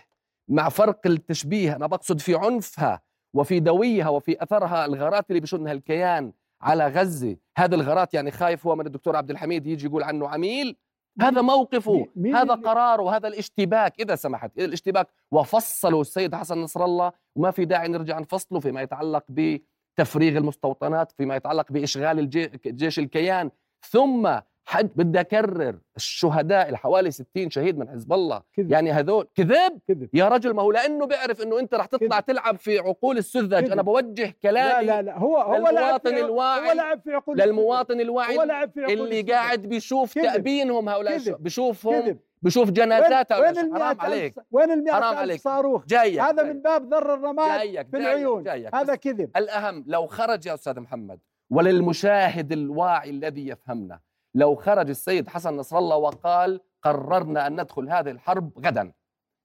مع 0.49 0.69
فرق 0.69 1.01
التشبيه. 1.07 1.77
أنا 1.77 1.87
بقصد 1.87 2.21
في 2.21 2.35
عنفها 2.35 3.01
وفي 3.35 3.61
دويها 3.61 4.09
وفي 4.09 4.43
أثرها 4.43 4.85
الغارات 4.85 5.31
اللي 5.31 5.41
بشنها 5.41 5.73
الكيان 5.73 6.33
على 6.63 6.87
غزة. 6.89 7.37
هذه 7.59 7.75
الغارات 7.75 8.15
يعني 8.15 8.31
خايف 8.31 8.67
هو 8.67 8.77
من 8.77 8.87
الدكتور 8.87 9.17
عبد 9.17 9.31
الحميد 9.31 9.67
يجي 9.67 9.87
يقول 9.87 10.03
عنه 10.03 10.29
عميل. 10.29 10.77
هذا 11.21 11.43
موقفه 11.43 11.93
مين- 11.93 12.07
مين 12.17 12.37
هذا 12.37 12.55
اللي- 12.55 12.67
قراره 12.69 13.17
هذا 13.17 13.29
الاشتباك. 13.29 14.01
إذا 14.01 14.15
سمحت 14.15 14.59
الاشتباك 14.59 15.09
وفصلوا 15.33 16.01
السيد 16.01 16.35
حسن 16.35 16.59
نصر 16.59 16.85
الله 16.85 17.13
وما 17.37 17.51
في 17.51 17.65
داعي 17.65 17.89
نرجع 17.89 18.19
نفصله 18.19 18.61
فيما 18.61 18.83
يتعلق 18.83 19.25
بتفريغ 19.29 20.37
المستوطنات 20.39 21.13
فيما 21.13 21.37
يتعلق 21.37 21.73
بإشغال 21.73 22.19
الجي- 22.19 22.51
جيش 22.67 22.99
الكيان. 22.99 23.51
ثم 23.91 24.39
حد 24.71 24.91
بدي 24.97 25.21
أكرر 25.21 25.79
الشهداء 25.97 26.69
الحوالي 26.69 27.11
60 27.11 27.51
شهيد 27.51 27.79
من 27.79 27.89
حزب 27.91 28.13
الله 28.13 28.43
كذب 28.57 28.71
يعني 28.73 28.93
هذول 28.93 29.29
كذب 29.35 29.79
كذب 29.89 30.09
يا 30.15 30.29
رجل 30.29 30.55
ما 30.55 30.63
هو 30.63 30.73
لأنه 30.73 31.07
بيعرف 31.07 31.43
إنه 31.43 31.59
أنت 31.59 31.75
رح 31.75 31.87
تطلع 31.87 32.21
كذب. 32.21 32.27
تلعب 32.27 32.57
في 32.59 32.79
عقول 32.79 33.19
السذج 33.19 33.55
كذب. 33.61 33.73
أنا 33.73 33.83
بوجه 33.83 34.25
لا 34.27 34.33
كلامي 34.43 34.87
لا 34.87 35.03
لا 35.03 35.19
هو 35.19 35.37
هو 35.37 35.55
لعب 35.69 35.75
للمواطن 35.75 36.11
في 36.15 36.21
الواعي- 36.21 36.69
هو 36.69 36.73
لعب 36.73 37.01
في 37.01 37.15
عقول 37.15 37.39
للمواطن. 37.39 38.01
الواعي 38.01 38.39
هو 38.39 38.43
لعب 38.43 38.71
في 38.71 38.81
عقول 38.81 38.93
اللي 39.01 39.21
السودان. 39.21 39.35
قاعد 39.37 39.63
بيشوف 39.63 40.15
كذب. 40.15 40.25
تأبينهم 40.25 40.89
هؤلاء 40.89 41.13
كذب. 41.13 41.21
الشباب 41.23 41.43
بشوفهم 41.43 42.01
كذب 42.03 42.19
بشوف 42.43 42.71
جنازات 42.71 43.33
وين, 43.33 43.43
وين. 43.57 43.75
حرام 43.75 44.01
عليك 44.01 44.35
وين 44.51 44.71
ال 44.71 44.91
حرام 44.91 45.11
100 45.15 45.19
عليك. 45.21 45.41
صاروخ 45.41 45.87
جايك 45.87 46.21
هذا 46.21 46.43
جايك. 46.43 46.55
من 46.57 46.63
باب 46.63 46.95
ذر 46.95 47.15
الرماد 47.15 47.59
جايك 47.59 47.89
في 47.91 47.97
العيون 47.97 48.43
جايك 48.43 48.75
هذا 48.75 48.95
كذب 48.95 49.31
الأهم 49.37 49.85
لو 49.87 50.07
خرج 50.07 50.47
يا 50.47 50.55
أستاذ 50.55 50.81
محمد 50.81 51.19
وللمشاهد 51.51 52.53
الواعي 52.53 53.11
الذي 53.11 53.49
يفهمنا 53.49 54.01
لو 54.35 54.55
خرج 54.55 54.89
السيد 54.89 55.29
حسن 55.29 55.57
نصر 55.57 55.79
الله 55.79 55.97
وقال 55.97 56.61
قررنا 56.83 57.47
أن 57.47 57.61
ندخل 57.61 57.89
هذه 57.91 58.11
الحرب 58.11 58.59
غدا 58.67 58.93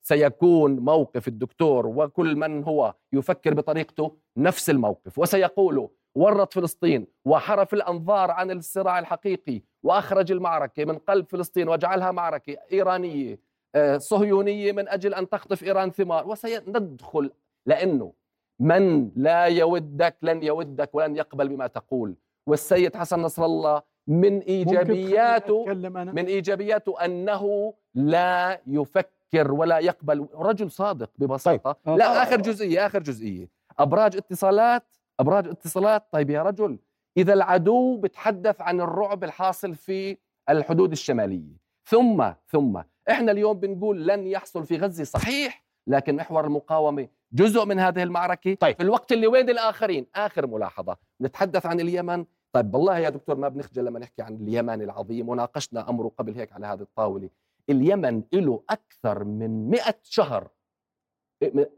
سيكون 0.01 0.79
موقف 0.79 1.27
الدكتور 1.27 1.87
وكل 1.87 2.35
من 2.35 2.63
هو 2.63 2.93
يفكر 3.13 3.53
بطريقته 3.53 4.17
نفس 4.37 4.69
الموقف 4.69 5.19
وسيقول 5.19 5.89
ورط 6.15 6.53
فلسطين 6.53 7.07
وحرف 7.25 7.73
الأنظار 7.73 8.31
عن 8.31 8.51
الصراع 8.51 8.99
الحقيقي 8.99 9.61
وأخرج 9.83 10.31
المعركة 10.31 10.85
من 10.85 10.97
قلب 10.97 11.27
فلسطين 11.27 11.69
وجعلها 11.69 12.11
معركة 12.11 12.57
إيرانية 12.71 13.39
آه، 13.75 13.97
صهيونية 13.97 14.71
من 14.71 14.87
أجل 14.87 15.13
أن 15.13 15.29
تخطف 15.29 15.63
إيران 15.63 15.91
ثمار 15.91 16.27
وسندخل 16.27 17.31
لأنه 17.65 18.13
من 18.59 19.11
لا 19.15 19.45
يودك 19.45 20.17
لن 20.21 20.43
يودك 20.43 20.95
ولن 20.95 21.15
يقبل 21.15 21.49
بما 21.49 21.67
تقول 21.67 22.15
والسيد 22.47 22.95
حسن 22.95 23.19
نصر 23.19 23.45
الله 23.45 23.81
من 24.07 24.39
إيجابياته 24.39 25.65
من 25.93 26.25
إيجابياته 26.25 27.05
أنه 27.05 27.73
لا 27.95 28.61
يفكر 28.67 29.51
ولا 29.51 29.79
يقبل 29.79 30.27
رجل 30.35 30.71
صادق 30.71 31.09
ببساطة. 31.17 31.71
طيب. 31.71 31.97
لا 31.97 32.23
آخر 32.23 32.41
جزئية 32.41 32.85
آخر 32.85 32.99
جزئية. 33.03 33.49
أبراج 33.79 34.15
اتصالات 34.15 34.83
أبراج 35.19 35.47
اتصالات. 35.47 36.03
طيب 36.11 36.29
يا 36.29 36.43
رجل 36.43 36.79
إذا 37.17 37.33
العدو 37.33 37.97
بتحدث 37.97 38.61
عن 38.61 38.81
الرعب 38.81 39.23
الحاصل 39.23 39.75
في 39.75 40.17
الحدود 40.49 40.91
الشمالية. 40.91 41.63
ثم 41.85 42.31
ثم 42.47 42.81
إحنا 43.09 43.31
اليوم 43.31 43.59
بنقول 43.59 44.07
لن 44.07 44.27
يحصل 44.27 44.65
في 44.65 44.77
غزة 44.77 45.03
صحيح 45.03 45.63
لكن 45.87 46.15
محور 46.15 46.45
المقاومة 46.45 47.07
جزء 47.33 47.65
من 47.65 47.79
هذه 47.79 48.03
المعركة. 48.03 48.53
طيب. 48.53 48.75
في 48.75 48.83
الوقت 48.83 49.11
اللي 49.11 49.27
وين 49.27 49.49
الآخرين؟ 49.49 50.05
آخر 50.15 50.47
ملاحظة. 50.47 50.97
نتحدث 51.21 51.65
عن 51.65 51.79
اليمن. 51.79 52.25
طيب 52.55 52.75
والله 52.75 52.97
يا 52.97 53.09
دكتور 53.09 53.35
ما 53.35 53.49
بنخجل 53.49 53.85
لما 53.85 53.99
نحكي 53.99 54.21
عن 54.21 54.35
اليمن 54.35 54.81
العظيم؟ 54.81 55.29
وناقشنا 55.29 55.89
أمره 55.89 56.11
قبل 56.17 56.35
هيك 56.35 56.53
على 56.53 56.67
هذه 56.67 56.81
الطاولة. 56.81 57.29
اليمن 57.69 58.23
له 58.33 58.63
أكثر 58.69 59.23
من 59.23 59.69
100 59.69 59.81
شهر. 60.03 60.49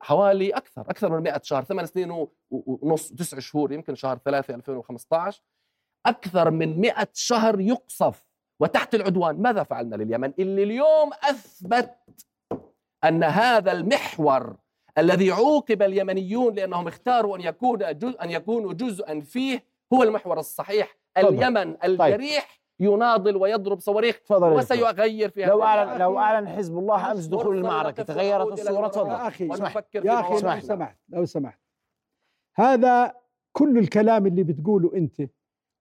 حوالي 0.02 0.50
أكثر 0.50 0.82
أكثر 0.82 1.12
من 1.12 1.24
100 1.24 1.42
شهر 1.44 1.64
ثمان 1.64 1.86
سنين 1.86 2.28
ونص 2.52 3.10
تسع 3.14 3.40
شهور 3.40 3.72
يمكن 3.72 3.96
شهر 3.96 4.18
ثلاثة 4.18 4.56
2015 4.56 5.42
أكثر 6.06 6.52
من 6.52 6.82
100 6.82 7.08
شهر 7.14 7.60
يقصف. 7.60 8.26
وتحت 8.60 8.96
العدوان 8.96 9.42
ماذا 9.42 9.64
فعلنا 9.64 9.96
لليمن؟ 9.96 10.34
اللي 10.40 10.64
اليوم 10.64 11.12
أثبت 11.24 12.26
أن 13.04 13.24
هذا 13.24 13.72
المحور 13.72 14.56
الذي 14.98 15.32
عوقب 15.32 15.82
اليمنيون 15.82 16.56
لأنهم 16.56 16.88
اختاروا 16.88 17.38
أن 17.38 17.42
يكون 17.42 17.84
أن 17.84 18.32
يكونوا 18.32 18.74
جزءا 18.74 19.20
فيه 19.20 19.75
هو 19.94 20.04
المحور 20.04 20.40
الصحيح. 20.40 20.98
تفضل. 21.16 21.44
اليمن 21.44 21.84
الجريح 21.84 22.62
يناضل 22.80 23.38
ويضرب 23.38 23.80
صواريخ 23.80 24.20
تفضل. 24.20 24.54
وسيغير 24.54 25.30
في 25.30 25.46
لو 25.46 25.64
اعلن 25.64 26.00
لو 26.00 26.20
أعلن 26.20 26.48
حزب 26.48 26.78
الله 26.78 27.12
أمس 27.12 27.26
دخول 27.26 27.58
المعركة. 27.58 28.04
تغيرت 28.04 28.48
الصورة. 28.48 28.88
تفضل. 28.88 29.10
يا 29.10 29.30
في 29.30 29.46
يا 30.08 30.20
أخي 30.20 30.36
اسمح 30.36 30.56
لو. 30.56 30.62
سمحت 30.62 30.98
لو 31.10 31.26
سمحت. 31.26 31.60
هذا 32.56 33.14
كل 33.52 33.78
الكلام 33.78 34.28
اللي 34.28 34.44
بتقوله 34.44 34.92
أنت 34.96 35.22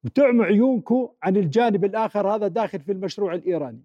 بتعموا 0.02 0.44
عيونكم 0.44 1.08
عن 1.22 1.36
الجانب 1.36 1.84
الآخر 1.84 2.34
هذا 2.34 2.48
داخل 2.48 2.80
في 2.80 2.92
المشروع 2.92 3.34
الإيراني. 3.34 3.84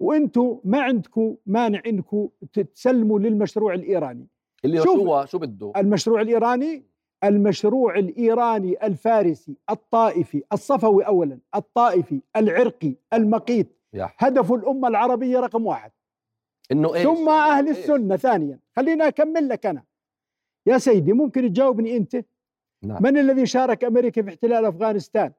وأنتم 0.00 0.60
ما 0.64 0.82
عندكم 0.82 1.36
مانع 1.46 1.82
إنكم 1.86 2.28
تسلموا 2.52 3.18
للمشروع 3.18 3.74
الإيراني. 3.74 4.28
اللي 4.64 4.76
شوف. 4.76 4.86
شو 4.86 5.06
هو؟ 5.06 5.26
شو 5.26 5.38
بده؟ 5.38 5.72
المشروع 5.76 6.20
الإيراني 6.20 6.87
المشروع 7.24 7.98
الإيراني 7.98 8.86
الفارسي 8.86 9.56
الطائفي 9.70 10.42
الصفوي 10.52 11.06
اولا 11.06 11.38
الطائفي 11.54 12.20
العرقي 12.36 12.94
المقيت 13.12 13.78
هدف 13.94 14.52
الأمة 14.52 14.88
العربية 14.88 15.40
رقم 15.40 15.66
واحد. 15.66 15.92
إنه 16.72 16.94
إيش؟ 16.94 17.02
ثم 17.02 17.28
أهل 17.28 17.68
إيش؟ 17.68 17.78
السنة 17.78 18.16
ثانيا. 18.16 18.60
خليني 18.76 19.08
أكمل 19.08 19.48
لك 19.48 19.66
أنا. 19.66 19.84
يا 20.66 20.78
سيدي 20.78 21.12
ممكن 21.12 21.42
تجاوبني 21.42 21.96
أنت؟ 21.96 22.24
نعم. 22.84 23.02
من 23.02 23.18
الذي 23.18 23.46
شارك 23.46 23.84
أمريكا 23.84 24.22
في 24.22 24.28
احتلال 24.28 24.64
أفغانستان؟ 24.64 25.32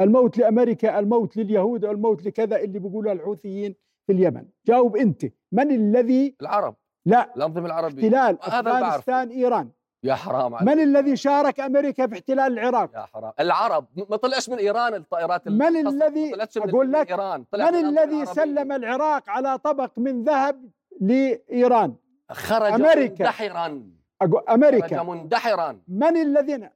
الموت 0.00 0.38
لأمريكا 0.38 0.98
الموت 0.98 1.36
لليهود 1.36 1.84
الموت 1.84 2.24
لكذا 2.24 2.56
اللي 2.56 2.78
بيقولها 2.78 3.12
الحوثيين 3.12 3.74
في 4.06 4.12
اليمن. 4.12 4.44
جاوب 4.66 4.96
أنت. 4.96 5.24
من 5.52 5.70
الذي 5.70 6.36
العرب. 6.40 6.76
لا. 7.06 7.36
الأنظمة 7.36 7.66
العربية. 7.66 8.02
احتلال. 8.02 8.38
أفغانستان 8.42 9.28
إيران. 9.28 9.70
يا 10.04 10.14
حرام 10.14 10.54
عليك. 10.54 10.68
من 10.68 10.82
الذي 10.82 11.16
شارك 11.16 11.60
أمريكا 11.60 12.06
في 12.06 12.14
احتلال 12.14 12.58
العراق؟ 12.58 12.90
يا 12.94 13.00
حرام. 13.14 13.32
العرب. 13.40 13.86
ما 14.10 14.16
طلعش 14.16 14.48
من 14.48 14.58
إيران 14.58 14.94
الطائرات 14.94 15.48
من 15.48 15.76
الذي- 15.76 16.30
ما 16.30 16.34
طلعتش 16.36 16.58
من 16.58 16.68
أقول 16.68 16.86
من 16.86 16.92
لك، 16.92 17.12
من 17.12 17.74
الذي 17.74 18.14
العربية. 18.14 18.24
سلم 18.24 18.72
العراق 18.72 19.30
على 19.30 19.58
طبق 19.58 19.98
من 19.98 20.24
ذهب 20.24 20.70
لإيران؟ 21.00 21.94
خرج 22.30 22.72
أمريكا. 22.72 23.24
مندحرا. 23.24 23.82
أقول 24.22 24.40
خرج 24.40 24.50
أمريكا 24.50 25.02
مندحرا. 25.02 25.80
من 25.88 26.16
الذين 26.16 26.70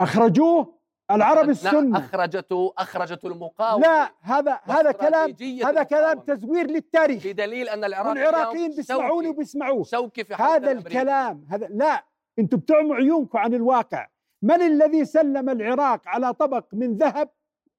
أخرجوه؟ 0.00 0.80
العرب 1.10 1.48
السنة. 1.50 1.98
اخرجته 1.98 2.72
أخرجته 2.78 3.26
المقاومة. 3.28 3.86
لا 3.86 4.10
هذا 4.20 4.60
هذا 4.64 4.92
كلام 4.92 5.36
هذا 5.64 5.82
كلام 5.82 6.10
المقاومة. 6.10 6.36
تزوير 6.36 6.66
للتاريخ. 6.66 7.26
بدليل 7.26 7.68
أن 7.68 7.84
العراق 7.84 8.08
والعراقيين 8.08 8.64
اليوم 8.64 8.76
بيسمعوني 8.76 9.28
وبيسمعوه. 9.28 9.84
شوكي 9.84 10.24
في 10.24 10.34
هذا. 10.34 10.72
الكلام 10.72 11.46
هذا 11.50 11.66
لا 11.70 12.04
أنتم 12.40 12.58
بتعموا 12.58 12.96
عيونكم 12.96 13.38
عن 13.38 13.54
الواقع. 13.54 14.06
من 14.42 14.62
الذي 14.62 15.04
سلم 15.04 15.50
العراق 15.50 16.00
على 16.08 16.32
طبق 16.34 16.64
من 16.72 16.96
ذهب 16.96 17.28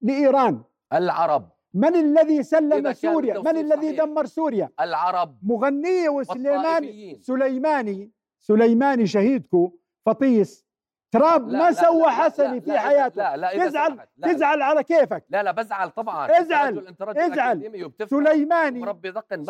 لإيران؟ 0.02 0.62
العرب. 0.94 1.50
من 1.74 1.96
الذي 1.96 2.44
سلم 2.44 2.94
سوريا؟ 2.94 3.40
من 3.40 3.58
الذي. 3.58 3.92
دمر 3.92 4.26
سوريا؟ 4.26 4.70
العرب. 4.80 5.38
مغنية 5.44 6.10
وسليماني. 6.10 7.20
سليماني 7.22 8.12
سليماني 8.40 9.08
شهيدكم 9.08 9.72
فطيس 10.06 10.66
ترامب 11.12 11.50
لا- 11.50 11.60
ما 11.60 11.72
سوى 11.72 12.10
حسني 12.10 12.62
في 12.62 12.80
حياته. 12.80 13.36
لا 13.36 13.38
لا 13.38 13.66
تزعل. 13.68 14.00
لا- 14.18 14.34
تزعل 14.34 14.62
على 14.62 14.84
كيفك. 14.84 15.24
لا 15.30 15.44
لا 15.44 15.52
بزعل 15.52 15.90
طبعا. 15.90 16.40
ازعل. 16.40 16.96
ازعل. 17.02 17.92
سليماني 18.10 18.82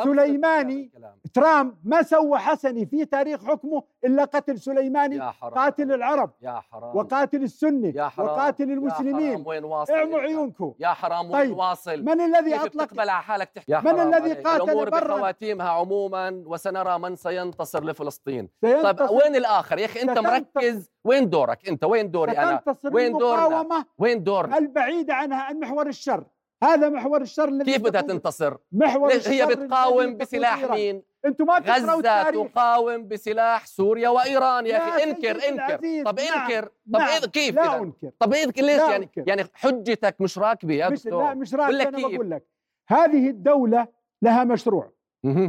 سليماني. 0.03 0.91
ترامب 1.33 1.75
ما 1.83 2.01
سوى 2.01 2.37
حسني 2.39 2.85
في 2.85 3.05
تاريخ 3.05 3.45
حكمه 3.45 3.83
إلا 4.05 4.23
قتل 4.23 4.59
سليماني 4.59 5.15
يا 5.15 5.31
حرام. 5.31 5.53
قاتل 5.53 5.91
العرب 5.93 6.31
يا 6.41 6.59
حرام. 6.71 6.95
وقاتل 6.97 7.43
السنة 7.43 7.93
يا 7.95 8.07
حرام. 8.09 8.27
وقاتل 8.27 8.69
يا 8.69 8.73
المسلمين. 8.73 9.33
حرام. 9.33 9.47
وين 9.47 9.63
واصل 9.63 9.93
اعموا؟ 9.93 10.19
عيونكم 10.19 10.73
يا 10.79 10.87
حرام 10.87 11.25
وين 11.31 11.33
طيب، 11.33 11.57
واصل؟ 11.57 12.03
من 12.03 12.21
الذي 12.21 12.55
أطلق؟ 12.55 12.99
على 12.99 13.11
حالك 13.11 13.49
تحكي. 13.49 13.71
يا 13.71 13.79
من 13.79 13.99
الذي. 13.99 14.33
قاتل 14.33 14.63
الأمور 14.63 14.89
برا؟ 14.89 15.15
بخواتيمها 15.15 15.69
عموما 15.69 16.43
وسنرى 16.45 16.99
من 16.99 17.15
سينتصر 17.15 17.83
لفلسطين. 17.83 18.49
طيب 18.61 19.01
وين 19.11 19.35
الآخر؟ 19.35 19.79
يا 19.79 19.85
أخي 19.85 20.01
أنت 20.01 20.19
مركز. 20.19 20.91
وين 21.03 21.29
دورك؟ 21.29 21.50
انت 21.67 21.83
وين 21.83 22.11
دوري 22.11 22.31
أنا؟ 22.31 22.63
وين 22.91 23.11
دورنا؟ 23.11 23.85
وين 23.97 24.23
دورنا؟ 24.23 24.57
البعيده 24.57 25.13
عنها 25.13 25.41
عن 25.41 25.59
محور 25.59 25.87
الشر؟ 25.87 26.25
هذا 26.63 26.89
محور 26.89 27.21
الشر 27.21 27.47
الذي 27.47 27.71
كيف 27.71 27.81
بدها 27.81 28.01
تنتصر؟ 28.01 28.57
محور 28.71 29.09
ليش 29.09 29.27
هي 29.27 29.43
الشر 29.43 29.55
بتقاوم 29.55 30.17
بسلاح. 30.17 30.63
مين؟ 30.63 31.03
أنتم 31.25 31.45
ما 31.45 31.57
غزة 31.57 32.31
تقاوم 32.31 33.07
بسلاح 33.07 33.65
سوريا 33.65 34.09
وإيران 34.09 34.65
يا 34.65 34.77
أخي. 34.89 35.03
انكر 35.03 35.49
انكر. 35.49 36.03
طب 36.05 36.19
نعم، 36.19 36.51
انكر. 36.51 36.65
طب 36.93 36.99
نعم، 36.99 37.09
إذا 37.09 37.27
كيف 37.27 37.55
لا 37.55 37.61
إذا؟ 37.61 37.83
أنكر. 37.83 38.11
طب 38.19 38.33
إذا 38.33 38.45
ليش 38.45 38.59
لا 38.61 38.91
يعني؟ 38.91 39.05
أنكر. 39.05 39.23
يعني 39.27 39.43
حجتك 39.53 40.21
مش 40.21 40.37
راكبة 40.37 40.73
يا 40.73 40.89
مش 40.89 41.03
دكتور؟ 41.03 41.23
لا 41.23 41.33
مش 41.33 41.55
بقول 41.55 41.65
راكب 41.65 41.75
لك 41.75 41.87
أنا؟ 41.87 42.07
بقول 42.07 42.29
لك. 42.31 42.47
هذه 42.87 43.29
الدولة 43.29 43.87
لها 44.21 44.43
مشروع. 44.43 44.91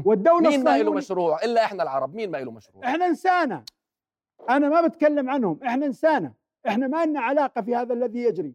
والدولة 0.05 0.51
مين 0.51 0.65
ما 0.65 0.79
له 0.79 0.93
مشروع؟ 0.93 1.45
إلا 1.45 1.65
إحنا 1.65 1.83
العرب. 1.83 2.15
مين 2.15 2.31
ما 2.31 2.39
له 2.39 2.51
مشروع؟ 2.51 2.85
إحنا 2.85 3.07
إنسانة. 3.07 3.65
أنا 4.51 4.69
ما 4.69 4.87
بتكلم 4.87 5.31
عنهم 5.31 5.61
إحنا 5.67 5.87
إنسانة 5.87 6.33
إحنا 6.69 6.87
ما 6.87 7.07
لنا 7.07 7.21
علاقة 7.21 7.63
في 7.63 7.77
هذا 7.77 7.95
الذي 7.95 8.19
يجري. 8.23 8.55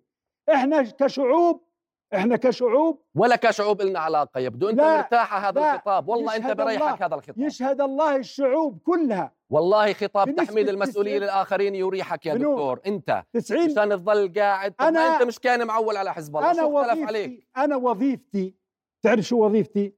إحنا 0.54 0.82
كشعوب 0.82 1.68
إحنا 2.14 2.36
كشعوب. 2.36 3.02
ولا 3.16 3.36
كشعوب 3.36 3.82
لنا 3.82 4.00
علاقة 4.00 4.40
يبدو. 4.40 4.70
أنت 4.70 4.78
لا، 4.78 4.98
مرتاح 4.98 5.46
هذا 5.46 5.60
الخطاب. 5.74 6.10
والله 6.10 6.36
أنت 6.36 6.52
بريحك 6.52 7.02
هذا 7.04 7.16
الخطاب. 7.16 7.40
يشهد 7.40 7.82
الله 7.82 8.16
الشعوب 8.16 8.80
كلها. 8.86 9.32
والله 9.50 9.94
خطاب 9.94 10.36
تحميل 10.36 10.70
المسؤوليه 10.70 11.12
90 11.18 11.24
للاخرين 11.24 11.76
يريحك 11.76 12.26
يا؟ 12.26 12.34
دكتور. 12.34 12.80
أنت. 12.88 13.24
90 13.34 13.66
مشان 13.66 13.90
تظل 13.90 14.34
قاعد. 14.38 14.74
أنا- 14.82 14.84
أنت 14.84 15.24
مش 15.24 15.40
كان 15.40 15.68
معول 15.68 15.98
على 15.98 16.14
حزب 16.14 16.38
الله. 16.38 16.52
أنا 16.52 16.62
اختلف 16.92 17.08
عليك. 17.08 17.28
وظيفتي 17.30 17.48
أنا 17.58 17.76
وظيفتي 17.76 18.56
تعرف 19.04 19.20
شو 19.20 19.46
وظيفتي؟ 19.46 19.97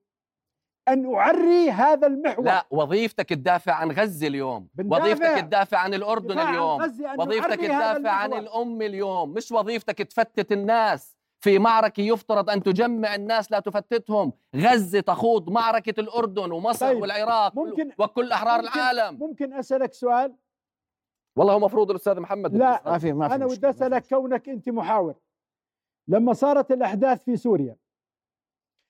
أن 0.90 1.16
أعري 1.16 1.70
هذا 1.72 2.08
المحور 2.08 2.46
لا 2.46 2.66
وظيفتك 2.72 3.30
تدافع 3.30 3.74
عن 3.74 3.92
غزة 3.92 4.28
اليوم 4.28 4.68
بندافع. 4.74 5.04
وظيفتك 5.04 5.42
تدافع 5.42 5.78
عن 5.78 5.94
عن 5.94 6.50
اليوم 6.50 6.82
غزة، 6.82 7.14
أن 7.14 7.20
وظيفتك 7.22 7.60
تدافع 7.60 8.10
عن. 8.12 8.34
الأم 8.34 8.82
اليوم 8.82 9.30
مش 9.34 9.52
وظيفتك 9.52 9.98
تفتت 9.98 10.52
الناس 10.52 11.18
في 11.44 11.60
معركة 11.60 12.02
يفترض 12.02 12.50
أن 12.50 12.64
تجمع 12.64 13.16
الناس 13.16 13.52
لا 13.52 13.60
تفتتهم 13.60 14.34
غزة 14.56 15.00
تخوض 15.00 15.50
معركة 15.50 16.00
الأردن 16.00 16.52
ومصر 16.52 16.88
طيب، 16.88 17.02
والعراق 17.02 17.56
ممكن- 17.56 17.92
وكل 18.00 18.32
أحرار 18.32 18.62
ممكن- 18.62 18.68
العالم 18.80 19.20
ممكن 19.20 19.54
أسألك 19.54 19.94
سؤال 19.94 20.36
والله 21.36 21.54
هو 21.54 21.60
مفروض 21.60 21.90
الأستاذ 21.90 22.20
محمد 22.20 22.56
لا. 22.56 22.82
ما 22.86 22.98
في 22.98 23.14
ما 23.14 23.28
في 23.28 23.38
في 23.60 23.70
أسألك 23.70 23.94
مشكلة. 24.04 24.20
كونك 24.20 24.50
أنت 24.50 24.70
محاور 24.70 25.16
لما 26.08 26.34
صارت 26.34 26.72
الأحداث 26.72 27.24
في 27.24 27.38
سوريا 27.38 27.76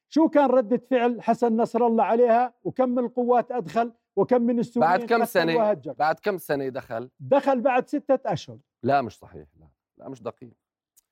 شو 0.10 0.30
كان 0.30 0.50
ردة 0.50 0.82
فعل 0.90 1.22
حسن 1.22 1.58
نصر 1.58 1.88
الله 1.88 2.04
عليها؟ 2.04 2.54
وكم 2.64 2.90
من 2.90 3.00
القوات 3.00 3.52
أدخل؟ 3.52 3.94
وكم 4.16 4.42
من 4.42 4.60
السوريين 4.60 4.92
بعد 4.92 5.10
كم 5.10 5.26
سنة؟ 5.26 5.56
وهجر. 5.56 5.94
بعد 5.94 6.20
كم 6.20 6.38
سنة 6.38 6.70
دخل؟ 6.70 7.10
دخل 7.20 7.62
بعد 7.62 7.88
ستة 7.88 8.20
أشهر. 8.26 8.58
لا 8.84 9.02
مش 9.02 9.18
صحيح. 9.18 9.48
لا 9.60 9.68
لا 9.98 10.10
مش 10.10 10.24
دقيق. 10.24 10.54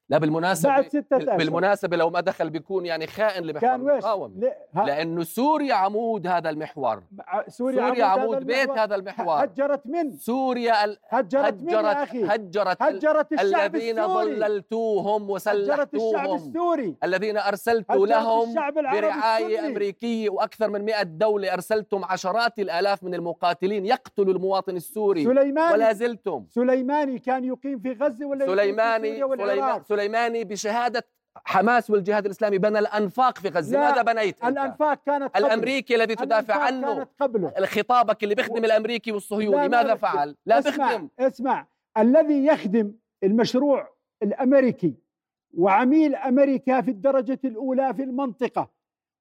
لا 0.09 0.17
بالمناسبة 0.17 0.69
بعد 0.69 0.87
ستة 0.87 1.17
بال- 1.17 1.21
أشهر. 1.29 1.37
بالمناسبة 1.37 1.97
لو 1.97 2.09
ما 2.09 2.19
دخل 2.21 2.49
بيكون 2.49 2.85
يعني 2.85 3.07
خائن 3.07 3.43
لمحور 3.43 3.61
كان 3.69 3.81
ويش 3.81 3.91
المقاومة. 3.91 4.35
ل- 4.39 4.51
ه- 4.75 4.85
لأنه 4.85 5.23
سوريا 5.23 5.73
عمود 5.73 6.27
هذا 6.27 6.49
المحور. 6.49 7.03
ع- 7.27 7.47
سوريا, 7.49 7.77
سوريا 7.87 7.93
هذا 7.93 8.05
عمود 8.05 8.43
بيت. 8.45 8.69
هذا 8.69 8.95
المحور. 8.95 9.43
هجرت 9.43 9.81
من؟ 9.87 10.17
سوريا 10.17 10.85
ال- 10.85 10.97
هجرت 11.09 11.53
من 11.61 11.69
يا 11.69 11.79
هجرت 11.79 11.97
أخي؟ 11.97 12.23
هجرت 12.25 12.81
ال- 12.81 12.95
هجرت 12.97 13.33
الشعب 13.33 13.75
الذين 13.75 13.99
السوري. 13.99 14.35
ظللتوهم 14.39 15.23
هجرت 15.23 15.47
الشعب 15.55 15.95
وسلحتوهم. 15.95 16.35
السوري. 16.35 16.95
الذين 17.03 17.37
هجرت 17.37 17.85
لهم 17.89 18.53
برعاية 18.73 19.45
السني. 19.55 19.67
أمريكية 19.67 20.29
وأكثر 20.29 20.69
من 20.69 20.85
100 20.85 21.03
دولة. 21.03 21.53
أرسلتم 21.53 22.05
عشرات 22.05 22.59
الآلاف 22.59 23.03
من 23.03 23.13
المقاتلين 23.15 23.85
يقتلوا 23.85 24.33
المواطن 24.33 24.75
السوري. 24.75 25.23
سليماني. 25.23 25.73
ولا 25.73 25.93
زلتم. 25.93 26.45
سليماني 26.49 27.19
كان 27.19 27.43
يقيم 27.43 27.79
في 27.79 27.91
غزة 27.93 28.25
ولا 28.25 28.45
يقيم 28.45 28.55
في 28.57 28.61
سليماني 28.63 29.07
سوريا 29.09 29.25
والعراق 29.25 29.83
سليمان 29.97 30.27
سليماني 30.27 30.43
بشهادة 30.43 31.07
حماس 31.45 31.89
والجهاد 31.89 32.25
الإسلامي 32.25 32.57
بنى 32.57 32.79
الأنفاق 32.79 33.37
في 33.37 33.47
غزة. 33.49 33.79
ماذا 33.79 34.01
بنيت 34.01 34.43
أنت؟ 34.43 34.57
الأنفاق 34.57 35.03
كانت 35.05 35.35
قبله. 35.35 35.47
الأمريكي 35.47 35.95
الذي 35.95 36.15
تدافع 36.15 36.55
عنه. 36.55 36.95
كانت 36.95 37.09
قبله. 37.19 37.53
خطابك 37.65 38.23
اللي 38.23 38.35
بيخدم 38.35 38.65
الأمريكي 38.65 39.11
والصهيوني 39.11 39.69
ماذا. 39.69 39.95
فعل؟ 39.95 40.35
لا 40.45 40.59
اسمع 40.59 40.95
بخدم 40.95 41.09
اسمع. 41.19 41.67
الذي 41.97 42.45
يخدم 42.45 42.93
المشروع 43.23 43.89
الأمريكي 44.23 44.93
وعميل 45.57 46.15
أمريكا 46.15 46.81
في 46.81 46.91
الدرجة 46.91 47.39
الأولى 47.45 47.93
في 47.93 48.03
المنطقة 48.03 48.69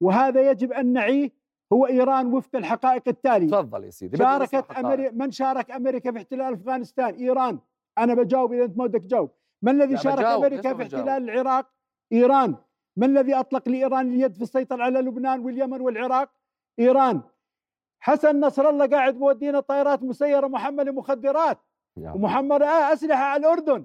وهذا 0.01 0.51
يجب 0.51 0.73
أن 0.73 0.93
نعيه 0.93 1.31
هو 1.73 1.87
إيران 1.87 2.35
وفق 2.35 2.57
الحقائق 2.57 3.03
التالية. 3.09 3.51
تفضل 3.51 3.85
يا 3.85 3.91
سيدي 3.91 4.17
شاركت. 4.17 4.71
أمري... 4.71 5.11
من 5.11 5.31
شارك 5.31 5.71
أمريكا 5.71 6.13
في 6.13 6.19
احتلال 6.19 6.53
أفغانستان؟ 6.55 7.15
إيران. 7.15 7.59
أنا 7.99 8.15
بجاوب 8.15 8.53
إذا 8.53 8.65
أنت 8.65 8.79
ما 8.79 8.87
بدك 8.87 9.03
تجاوب. 9.03 9.31
من 9.67 9.83
الذي 9.83 9.97
شارك 9.97 10.53
ليش 10.53 10.61
في 10.61 10.75
ما؟ 10.75 10.83
احتلال 10.83 11.31
العراق؟ 11.31 11.67
إيران. 12.13 12.55
من 12.97 13.19
الذي 13.19 13.35
أطلق 13.35 13.69
لإيران 13.69 14.13
اليد 14.13 14.35
في 14.35 14.43
السيطرة 14.43 14.83
على 14.83 14.99
لبنان 15.01 15.41
واليمن 15.41 15.81
والعراق؟ 15.81 16.31
إيران. 16.79 17.23
حسن 18.01 18.41
نصر 18.41 18.69
الله 18.69 18.87
قاعد 18.87 19.15
بودينا 19.15 19.61
طائرات 19.61 20.03
مسيرة 20.03 20.47
محملة 20.47 20.93
مخدرات. 20.93 21.59
ومحمد 22.15 22.63
آه 22.63 22.93
أسلحة 22.93 23.25
على 23.25 23.41
الأردن. 23.41 23.85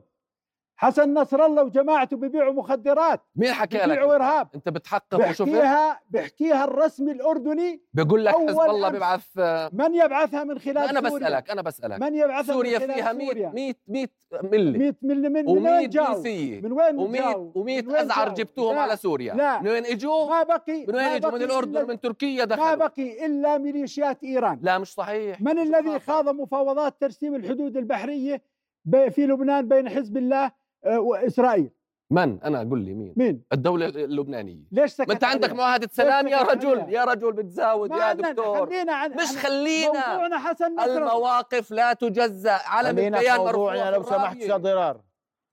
حسن 0.82 1.14
نصر 1.14 1.46
الله 1.46 1.64
وجماعته 1.64 2.18
بيبيعوا 2.18 2.54
مخدرات 2.54 3.22
مين 3.36 3.54
حكى 3.54 3.78
لك؟ 3.78 3.84
بيبيعوا؟ 3.84 4.16
إرهاب. 4.16 4.48
أنت 4.56 4.70
بتحقق 4.70 5.18
بيحكيها 5.18 6.00
بيحكيها 6.10 6.64
الرسمي 6.64 7.12
الأردني. 7.12 7.82
بقول 7.94 8.26
لك 8.26 8.36
حزب 8.36 8.60
الله. 8.60 8.90
بيبعث 8.90 9.26
آه، 9.40 9.70
من 9.74 9.96
يبعثها 9.96 10.44
من 10.44 10.60
خلال 10.60 10.78
أنا 10.78 11.10
سوريا؟ 11.10 11.28
بسألك 11.28 11.50
أنا 11.50 11.62
بسألك. 11.62 12.02
من 12.02 12.16
يبعثها 12.16 12.54
سوريا 12.54 12.80
من 12.80 12.86
خلال 12.86 12.94
فيها 12.96 13.14
100 13.14 13.28
سوريا؟ 13.28 13.50
100 13.50 13.74
100 13.88 14.08
ملي. 14.44 14.78
100 14.78 14.94
من 15.02 15.22
من, 15.22 15.32
من 15.32 15.48
وين 15.48 15.88
و100 15.88 15.90
جاوا 15.90 16.18
من 16.62 16.72
وين 16.72 16.98
و100 16.98 17.22
جاوا؟ 17.22 17.52
من 17.56 17.64
و100 17.64 17.88
وين 17.88 17.96
أزعر؟ 17.96 18.30
جبتوهم 18.34 18.78
على 18.80 18.98
سوريا. 18.98 19.34
لا. 19.34 19.62
من 19.62 19.68
وين 19.68 19.86
إجوا؟ 19.86 20.30
ما 20.30 20.44
بقي 20.44 20.86
من 20.88 20.96
وين 20.96 21.06
ما 21.06 21.16
إجوا؟ 21.16 21.32
من 21.32 21.42
الأردن 21.42 21.88
من 21.88 22.00
تركيا 22.00 22.46
ما 22.46 22.46
دخلوا. 22.46 22.76
بقي 22.76 23.26
إلا 23.26 23.58
ميليشيات 23.58 24.24
إيران. 24.24 24.60
لا 24.62 24.78
مش 24.78 24.94
صحيح. 24.94 25.42
من 25.42 25.60
الذي. 25.60 26.00
خاض 26.00 26.30
مفاوضات 26.30 27.02
ترسيم 27.02 27.36
الحدود 27.36 27.78
البحرية 27.78 28.42
في 28.92 29.28
لبنان 29.28 29.68
بين 29.68 29.90
حزب 29.90 30.18
الله 30.18 30.52
وإسرائيل. 30.86 31.70
من؟ 32.12 32.44
أنا 32.44 32.60
قل 32.60 32.80
لي 32.80 32.94
مين؟ 32.94 33.14
مين؟ 33.18 33.44
الدولة 33.54 33.86
اللبنانية. 33.86 34.64
ليش 34.72 34.92
سكت 34.92 35.08
ما 35.08 35.14
أنت 35.14 35.24
عندك؟ 35.24 35.54
معاهدة 35.54 35.90
سلام 35.92 36.28
يا 36.28 36.42
رجل 36.42 36.80
عليها؟ 36.80 36.90
يا 36.90 37.04
رجل 37.04 37.34
بتزاود 37.34 37.92
يا 37.92 38.14
دكتور. 38.14 38.66
خلينا 38.66 38.94
عن 38.94 39.12
مش 39.12 39.38
خلينا. 39.38 40.10
موضوعنا 40.10 40.38
حسن. 40.38 40.80
المواقف 40.80 41.72
لا 41.72 41.94
تجزأ. 41.94 42.60
علم 42.66 43.00
الكيان 43.00 43.40
مرفوع 43.40 43.90
لو 43.90 44.04
سمحت. 44.04 44.38
أستاذ 44.38 44.58
ضرار. 44.58 45.02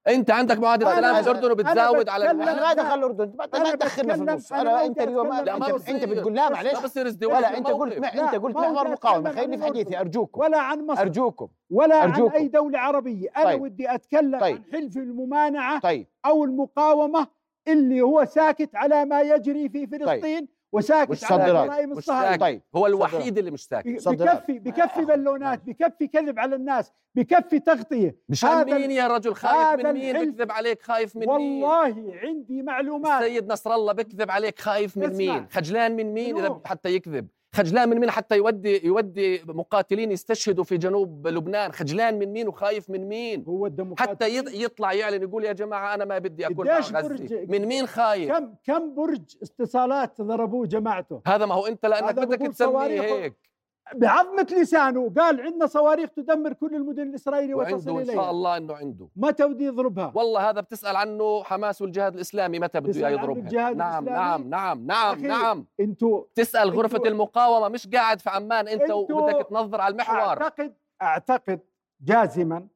انت 0.09 0.31
عندك 0.31 0.59
معاهدة 0.59 0.87
أنا- 0.87 0.97
سلام 0.97 1.15
في 1.15 1.21
الأردن 1.31 1.45
أنا 1.45 1.53
وبتزاود 1.53 2.09
على. 2.09 2.27
إحنا 2.27 2.55
ما 2.67 2.73
دخل 2.75 2.99
الأردن 2.99 3.33
ما 3.37 3.47
تدخلنا 3.47 4.15
في 4.15 4.21
النص 4.23 4.53
أنا 4.53 4.85
أنت 4.87 5.01
اليوم. 5.01 5.27
لا، 5.29 5.57
انت 5.89 6.05
بتقول 6.05 6.35
لا 6.35 6.49
ما 6.49 6.55
معلش 6.55 6.81
بصير 6.81 7.07
ازدواج 7.07 7.37
ولا 7.37 7.49
في 7.49 7.59
أنت. 7.59 7.67
قلت 7.67 7.99
ما 7.99 8.07
لا، 8.07 8.25
انت 8.25 8.35
قلت 8.43 8.57
ما 8.57 8.71
محور 8.71 8.91
مقاومه 8.91 9.33
خليني 9.33 9.59
في 9.59 9.65
حديثي. 9.65 10.01
أرجوكم 10.01 10.41
ولا 10.41 10.59
عن 10.61 10.87
مصر 10.87 11.01
أرجوكم 11.01 11.49
ولا 11.71 12.03
أرجوكم. 12.05 12.35
عن 12.35 12.41
أي 12.41 12.49
دولة 12.49 12.79
عربية 12.79 13.29
أنا 13.37 13.45
طيب. 13.45 13.63
ودي 13.63 13.95
أتكلم 13.95 14.41
طيب. 14.41 14.57
عن 14.57 14.63
حلف 14.73 14.97
الممانعة 14.97 15.81
طيب 15.81 16.07
أو 16.27 16.45
المقاومة 16.45 17.27
اللي 17.69 18.01
هو 18.03 18.25
ساكت 18.25 18.71
على 18.77 19.05
ما 19.05 19.21
يجري 19.21 19.69
في 19.69 19.87
فلسطين 19.87 20.49
وساكت. 20.73 21.11
وش 21.11 21.25
على 21.25 21.45
صدرات؟ 21.45 21.67
جرائم 21.71 21.91
مش 21.91 21.99
الصهاينه 21.99 22.31
ساكت. 22.31 22.41
طيب. 22.41 22.63
هو 22.77 22.87
الوحيد 22.87 23.39
اللي 23.39 23.51
مش 23.51 23.67
ساكت. 23.67 24.09
بكفي 24.09 24.59
بكفي 24.59 25.05
بالونات 25.05 25.63
بكفي 25.65 26.07
كذب 26.07 26.39
على 26.39 26.57
الناس 26.57 26.93
بكفي 27.15 27.61
تغطية. 27.61 28.17
مشان 28.29 28.49
هذا 28.49 28.79
مين 28.79 28.91
يا 28.91 29.07
رجل؟ 29.07 29.35
خايف 29.35 29.81
من 29.81 29.93
مين؟ 29.93 30.31
بكذب 30.31 30.53
عليك 30.53 30.83
خايف 30.83 31.17
من 31.17 31.27
مين؟ 31.27 31.65
والله 31.65 32.19
عندي 32.23 32.63
معلومات. 32.63 33.23
السيد 33.23 33.53
نصر 33.53 33.75
الله 33.75 33.93
بكذب 33.93 34.31
عليك 34.31 34.59
خايف 34.61 34.97
من. 34.97 35.17
مين؟ 35.17 35.47
خجلان 35.51 35.97
من 35.97 36.15
مين 36.15 36.39
إذا؟ 36.39 36.61
حتى 36.65 36.89
يكذب؟ 36.89 37.29
خجلان 37.55 37.89
من 37.89 37.99
مين 38.01 38.11
حتى 38.11 38.37
يودي 38.37 38.87
يودي 38.87 39.43
مقاتلين 39.47 40.13
يستشهدوا 40.13 40.65
في 40.65 40.77
جنوب 40.77 41.29
لبنان؟ 41.29 41.73
خجلان 41.73 42.19
من 42.19 42.33
مين 42.33 42.49
وخايف 42.49 42.91
من 42.91 43.09
مين؟ 43.09 43.45
هو 43.49 43.71
حتى 43.99 44.43
يط- 44.43 44.55
يطلع 44.55 44.93
يعلن 44.93 45.23
يقول 45.23 45.45
يا 45.45 45.53
جماعة 45.53 45.95
أنا 45.95 46.05
ما 46.05 46.19
بدي 46.19 46.47
أكون 46.47 46.67
مع 46.67 46.79
غزة. 46.79 47.47
من 47.49 47.67
مين 47.67 47.87
خايف؟ 47.87 48.33
كم 48.33 48.55
كم 48.65 48.95
برج 48.95 49.23
اتصالات 49.43 50.21
ضربوه 50.21 50.67
جماعته؟ 50.67 51.21
هذا 51.27 51.47
ما 51.47 51.55
هو 51.55 51.67
أنت 51.67 51.87
لأنك 51.87 52.15
بدك 52.15 52.47
تسميه 52.53 53.01
هيك. 53.03 53.48
بعظمة 53.95 54.47
لسانه. 54.61 55.11
قال 55.17 55.41
عندنا 55.41 55.67
صواريخ 55.67 56.11
تدمر 56.11 56.53
كل 56.53 56.75
المدن 56.75 57.03
الإسرائيلية 57.03 57.55
وتصل 57.55 57.75
إن 57.99 58.05
شاء 58.05 58.15
إليها. 58.15 58.31
الله 58.31 58.57
إنه 58.57 58.75
عنده. 58.75 59.09
متى 59.17 59.47
بده 59.49 59.65
يضربها؟ 59.65 60.13
والله 60.15 60.51
هذا 60.51 60.61
بتسأل 60.61 60.97
عنه 60.97 61.43
حماس 61.43 61.83
والجهاد 61.83 62.15
الإسلامي 62.15 62.59
متى 62.59 62.81
بده 62.81 62.93
تسأل 62.93 63.13
يضربها؟ 63.13 63.43
الجهاد 63.43 63.77
نعم 63.77 64.05
الإسلامي؟ 64.09 64.45
نعم 64.45 64.85
نعم 64.87 64.87
نعم 64.87 65.27
نعم. 65.27 65.67
أنتوا 65.81 66.25
تسأل 66.35 66.71
غرفة 66.71 66.99
أنتوا- 66.99 67.07
المقاومة 67.07 67.69
مش 67.69 67.87
قاعد 67.89 68.21
في 68.21 68.31
عمان 68.31 68.69
أنت 68.69 68.83
أنتوا- 68.83 68.91
وبدك 69.11 69.47
تنظر 69.51 69.81
على 69.81 69.93
المحور. 69.93 70.19
أعتقد 70.19 70.75
أعتقد 71.03 71.61
جازما 72.01 72.69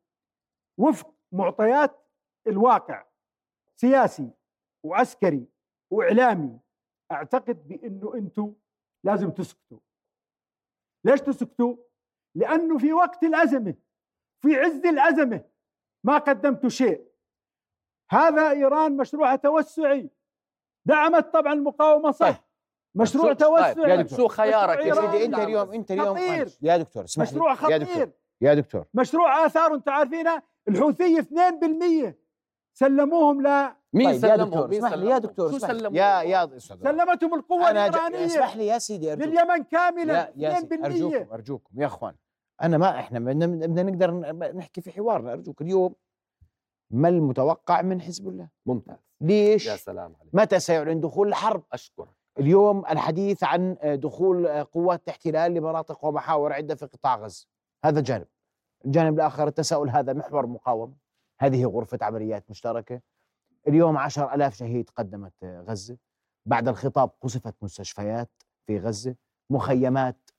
وفق 0.78 1.14
معطيات 1.32 1.98
الواقع 2.46 3.04
سياسي 3.76 4.30
وعسكري 4.84 5.46
وإعلامي 5.90 6.58
أعتقد 7.12 7.68
بأنه 7.68 8.14
أنتم 8.14 8.52
لازم 9.04 9.30
تسكتوا. 9.30 9.78
ليش 11.04 11.20
تسكتوا؟ 11.20 11.76
لأنه 12.34 12.78
في 12.78 12.92
وقت 12.92 13.22
الأزمة 13.24 13.74
في 14.42 14.56
عز 14.56 14.86
الأزمة 14.86 15.44
ما 16.04 16.18
قدمتوا 16.18 16.68
شيء. 16.68 17.06
هذا 18.10 18.50
إيران 18.50 18.96
مشروع 18.96 19.36
توسعي. 19.36 20.10
دعمت 20.84 21.32
طبعا 21.32 21.52
المقاومة 21.52 22.10
صح. 22.10 22.26
طيب. 22.26 22.36
مشروع 22.94 23.32
طيب، 23.32 23.36
توسعي. 23.38 23.90
يا 23.90 23.96
دكتور. 23.96 24.18
شو 24.18 24.28
خيارك 24.28 24.78
يا 24.78 24.84
إيران 24.84 25.10
سيدي 25.10 25.24
انت 25.24 25.38
اليوم؟ 25.38 25.72
انت 25.72 25.90
اليوم 25.90 26.16
خطير. 26.16 26.48
يا 26.62 26.76
دكتور 26.76 27.04
اسمح 27.04 27.26
مشروع 27.26 27.70
يا 27.70 27.78
دكتور. 27.78 27.94
خطير 27.94 28.10
يا 28.40 28.54
دكتور. 28.54 28.84
مشروع 28.94 29.46
آثار 29.46 29.74
أنتم 29.74 29.92
عارفينها 29.92 30.42
الحوثيه 30.68 31.20
2% 31.20 32.14
سلموهم 32.74 33.42
ل 33.46 33.68
مين 33.94 34.06
طيب 34.06 34.14
يا 34.14 34.18
سلمهم؟ 34.36 34.48
دكتور 34.48 34.68
مين 34.68 34.84
اسمح 34.84 34.92
لي 34.98 35.06
يا؟ 35.10 35.18
دكتور 35.18 35.50
شو 35.50 35.56
اسمح 35.56 35.70
لي. 35.70 35.78
سلمهم؟ 35.78 35.94
يا 35.94 36.22
يا. 36.22 36.58
سلمتهم 36.58 37.40
ج- 37.40 37.52
الإيرانية. 37.52 38.26
اسمح 38.26 38.56
لي 38.56 38.66
يا 38.66 38.78
سيدي 38.78 39.12
ارجوك 39.12 39.26
لليمن 39.28 39.64
كاملا 39.64 40.32
يا 40.36 40.48
يا 40.50 40.60
سيدي 40.60 40.74
2% 40.74 40.84
أرجوكم 40.84 41.32
أرجوكم. 41.32 41.80
يا 41.82 41.86
أخوان 41.86 42.14
أنا 42.62 42.78
ما 42.78 42.98
إحنا 43.00 43.18
بدنا 43.18 43.46
بدنا 43.46 43.82
نقدر 43.82 44.10
ن- 44.10 44.56
نحكي 44.56 44.80
في 44.80 44.92
حوارنا 44.92 45.32
أرجوك. 45.32 45.62
اليوم 45.62 45.94
ما 46.90 47.08
المتوقع 47.08 47.82
من 47.82 48.00
حزب 48.00 48.28
الله؟ 48.28 48.48
ممتاز. 48.66 48.96
ليش؟ 49.20 49.66
يا 49.66 49.76
سلام 49.76 50.14
عليك. 50.20 50.34
متى 50.34 50.60
سيعلن 50.60 51.00
دخول 51.00 51.28
الحرب؟ 51.28 51.62
أشكرك. 51.72 52.08
اليوم 52.38 52.78
الحديث 52.86 53.44
عن 53.44 53.76
دخول 53.84 54.64
قوات 54.64 55.08
احتلال 55.08 55.54
لمناطق 55.54 56.04
ومحاور 56.04 56.52
عدة 56.52 56.74
في 56.74 56.86
قطاع 56.86 57.16
غزة. 57.16 57.46
هذا 57.84 58.00
جانب. 58.00 58.26
الجانب 58.84 59.14
الآخر 59.14 59.48
التساؤل 59.48 59.90
هذا 59.90 60.12
محور 60.12 60.46
مقاومة. 60.46 61.01
هذه 61.42 61.64
غرفة 61.64 61.98
عمليات 62.02 62.50
مشتركة. 62.50 63.00
اليوم 63.68 63.96
عشر 63.96 64.34
ألاف 64.34 64.54
شهيد 64.54 64.90
قدمت 64.90 65.44
غزة. 65.44 65.96
بعد 66.46 66.68
الخطاب 66.68 67.10
قصفت 67.20 67.54
مستشفيات 67.62 68.30
في 68.66 68.78
غزة. 68.78 69.14
مخيمات 69.50 70.30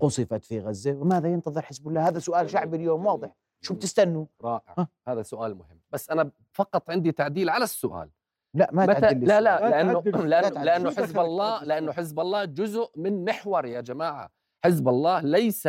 قصفت 0.00 0.44
في 0.44 0.60
غزة. 0.60 0.92
وماذا 0.92 1.28
ينتظر 1.28 1.62
حزب 1.62 1.88
الله؟ 1.88 2.08
هذا 2.08 2.18
سؤال 2.18 2.50
شعبي 2.50 2.76
اليوم 2.76 3.06
واضح. 3.06 3.36
شو 3.60 3.74
بتستنوا؟ 3.74 4.26
رائع. 4.42 4.74
ها؟ 4.78 4.88
هذا 5.08 5.22
سؤال 5.22 5.54
مهم. 5.54 5.80
بس 5.90 6.10
أنا 6.10 6.30
فقط 6.52 6.90
عندي 6.90 7.12
تعديل 7.12 7.50
على 7.50 7.64
السؤال. 7.64 8.10
لا 8.54 8.70
ما 8.72 8.86
متى 8.86 9.00
تعدل 9.00 9.26
لا 9.26 9.38
السؤال. 9.38 9.44
لا 9.44 9.60
لا 9.60 9.70
لأنه 9.70 10.00
تعدل. 10.00 10.28
لا 10.28 10.40
لأنه 10.40 10.54
تعدل. 10.54 10.66
لأنه 10.66 10.90
شو 10.90 11.02
حزب 11.02 11.18
الله 11.18 11.62
السؤال؟ 11.62 11.92
حزب 11.92 12.20
الله 12.20 12.44
جزء 12.44 12.90
من 12.96 13.24
محور 13.24 13.66
يا 13.66 13.80
جماعة. 13.80 14.30
حزب 14.64 14.88
الله 14.88 15.20
ليس 15.20 15.68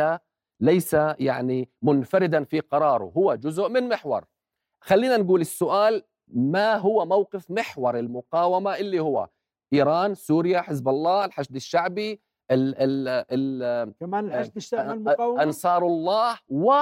ليس 0.60 0.94
يعني 1.18 1.68
منفردا 1.82 2.44
في 2.44 2.60
قراره 2.60 3.12
هو 3.16 3.34
جزء 3.34 3.68
من 3.68 3.88
محور 3.88 4.24
خلينا 4.80 5.16
نقول 5.16 5.40
السؤال 5.40 6.02
ما 6.28 6.76
هو 6.76 7.06
موقف 7.06 7.50
محور 7.50 7.98
المقاومة 7.98 8.76
اللي 8.76 9.00
هو 9.00 9.28
إيران 9.72 10.14
سوريا 10.14 10.60
حزب 10.60 10.88
الله 10.88 11.24
الحشد 11.24 11.54
الشعبي 11.56 12.20
ال 12.50 12.74
ال 12.78 13.24
ال 13.30 13.94
كمان 14.00 14.30
إيش 14.30 14.46
أ- 14.48 14.52
بيستعمل 14.52 15.04
أ- 15.04 15.08
مقاومه 15.12 15.42
أنصار 15.42 15.86
الله 15.86 16.38
و 16.48 16.72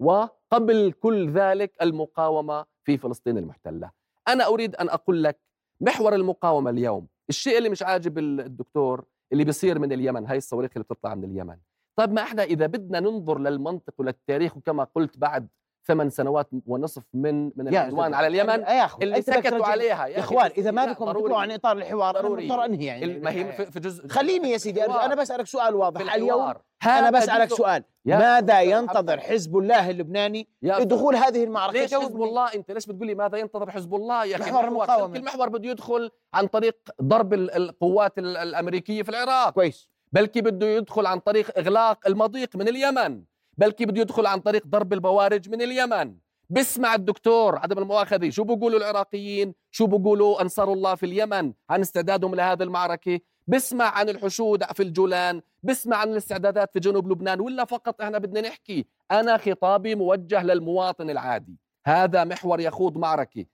وقبل 0.00 0.92
كل 0.92 1.30
ذلك 1.30 1.72
المقاومة 1.82 2.64
في 2.84 2.98
فلسطين 2.98 3.38
المحتلة. 3.38 3.90
أنا 4.28 4.46
أريد 4.46 4.76
أن 4.76 4.88
أقول 4.88 5.24
لك 5.24 5.40
محور 5.80 6.14
المقاومة 6.14 6.70
اليوم، 6.70 7.08
الشيء 7.28 7.58
اللي 7.58 7.68
مش 7.68 7.82
عاجب 7.82 8.18
ال- 8.18 8.40
الدكتور 8.40 9.04
اللي 9.32 9.44
بيصير 9.44 9.78
من 9.78 9.92
اليمن، 9.92 10.26
هاي 10.26 10.36
الصواريخ 10.38 10.70
اللي 10.76 10.84
بتطلع 10.84 11.14
من 11.14 11.24
اليمن. 11.24 11.56
طيب 12.02 12.12
ما 12.12 12.22
إحنا 12.22 12.42
إذا 12.42 12.66
بدنا 12.66 13.00
ننظر 13.00 13.38
للمنطق 13.38 13.94
وللتاريخ 13.98 14.56
وكما 14.56 14.86
قلت 14.94 15.18
بعد 15.18 15.48
ثمان 15.86 16.10
سنوات 16.10 16.48
ونصف 16.66 17.02
من 17.14 17.44
من 17.56 17.68
العدوان 17.68 18.14
على 18.14 18.26
اليمن 18.26 18.64
اللي 19.02 19.22
سكتوا 19.22 19.66
عليها 19.66 20.06
يا 20.06 20.18
إخوان 20.18 20.50
إذا 20.56 20.70
ما 20.70 20.84
بدكم. 20.86 21.12
تطلعوا 21.12 21.38
عن 21.40 21.50
إطار 21.50 21.76
الحوار 21.76 22.14
ضروري. 22.14 22.46
مضطر 22.48 22.64
أنهي 22.64 22.84
يعني 22.86 23.18
ما 23.18 23.30
هي 23.30 23.52
في 23.52 23.66
في 23.66 23.80
جزء 23.80 24.08
خليني 24.08 24.50
يا 24.50 24.58
سيدي. 24.58 24.84
أنا 24.84 25.14
بسألك 25.14 25.46
سؤال 25.46 25.74
واضح 25.74 26.02
في 26.02 26.14
اليوم. 26.16 26.54
أنا 26.86 27.10
بسألك 27.10 27.50
سؤال 27.54 27.84
ماذا 28.04 28.60
ينتظر 28.60 29.20
حزب 29.20 29.56
الله 29.58 29.90
اللبناني 29.90 30.48
لدخول 30.62 31.16
هذه 31.16 31.44
المعركة 31.44 31.72
ليش 31.80 31.94
حزب. 31.94 32.22
الله 32.22 32.54
أنت 32.54 32.70
ليش 32.70 32.86
بتقول 32.86 33.06
لي 33.06 33.14
ماذا 33.14 33.38
ينتظر 33.38 33.70
حزب 33.70 33.94
الله 33.94 34.24
يا 34.24 34.36
أخي 34.36 34.50
محور. 34.50 35.06
بلكي 35.06 35.18
المحور 35.18 35.48
بده 35.48 35.70
يدخل 35.70 36.10
عن 36.34 36.46
طريق 36.46 36.76
ضرب 37.02 37.34
ال- 37.34 37.50
القوات 37.50 38.18
ال- 38.18 38.36
الأمريكية 38.36 39.02
في 39.02 39.08
العراق 39.08 39.50
كويس 39.50 39.91
بلكي 40.12 40.40
بده 40.40 40.66
يدخل 40.66 41.06
عن 41.06 41.18
طريق 41.18 41.58
إغلاق 41.58 42.06
المضيق 42.06 42.56
من 42.56 42.68
اليمن. 42.68 43.24
بلكي 43.58 43.86
بده 43.86 44.00
يدخل 44.00 44.26
عن 44.26 44.40
طريق 44.40 44.66
ضرب 44.66 44.92
البوارج 44.92 45.48
من 45.48 45.62
اليمن. 45.62 46.16
بسمع 46.50 46.94
الدكتور 46.94 47.58
عدم 47.58 47.78
المؤاخذة 47.78 48.30
شو 48.30 48.44
بيقولوا 48.44 48.78
العراقيين؟ 48.78 49.54
شو 49.70 49.86
بيقولوا 49.86 50.42
أنصار 50.42 50.72
الله 50.72 50.94
في 50.94 51.06
اليمن 51.06 51.52
عن 51.70 51.80
استعدادهم 51.80 52.34
لهذه 52.34 52.62
المعركة؟ 52.62 53.20
بسمع 53.46 53.84
عن 53.84 54.08
الحشود 54.08 54.64
في 54.64 54.82
الجولان 54.82 55.42
بسمع 55.62 55.96
عن 55.96 56.12
الاستعدادات 56.12 56.72
في 56.72 56.80
جنوب 56.80 57.12
لبنان 57.12 57.40
ولا 57.40 57.64
فقط 57.64 58.00
إحنا 58.00 58.18
بدنا 58.18 58.40
نحكي؟ 58.40 58.86
أنا 59.10 59.36
خطابي 59.36 59.94
موجه 59.94 60.42
للمواطن 60.42 61.10
العادي. 61.10 61.56
هذا 61.86 62.24
محور 62.24 62.60
يخوض 62.60 62.98
معركة. 62.98 63.44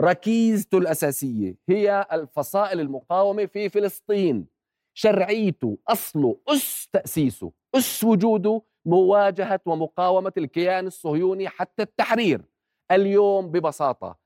ركيزته 0.00 0.78
الأساسية 0.78 1.56
هي 1.68 2.06
الفصائل 2.12 2.80
المقاومة 2.80 3.46
في 3.46 3.68
فلسطين. 3.68 4.46
شرعيته 4.94 5.78
أصله 5.88 6.36
أس 6.48 6.88
تأسيسه 6.92 7.52
أس 7.74 8.04
وجوده 8.04 8.62
مواجهة 8.84 9.60
ومقاومة 9.66 10.32
الكيان 10.36 10.86
الصهيوني 10.86 11.48
حتى 11.48 11.82
التحرير 11.82 12.42
اليوم 12.90 13.50
ببساطة 13.50 14.18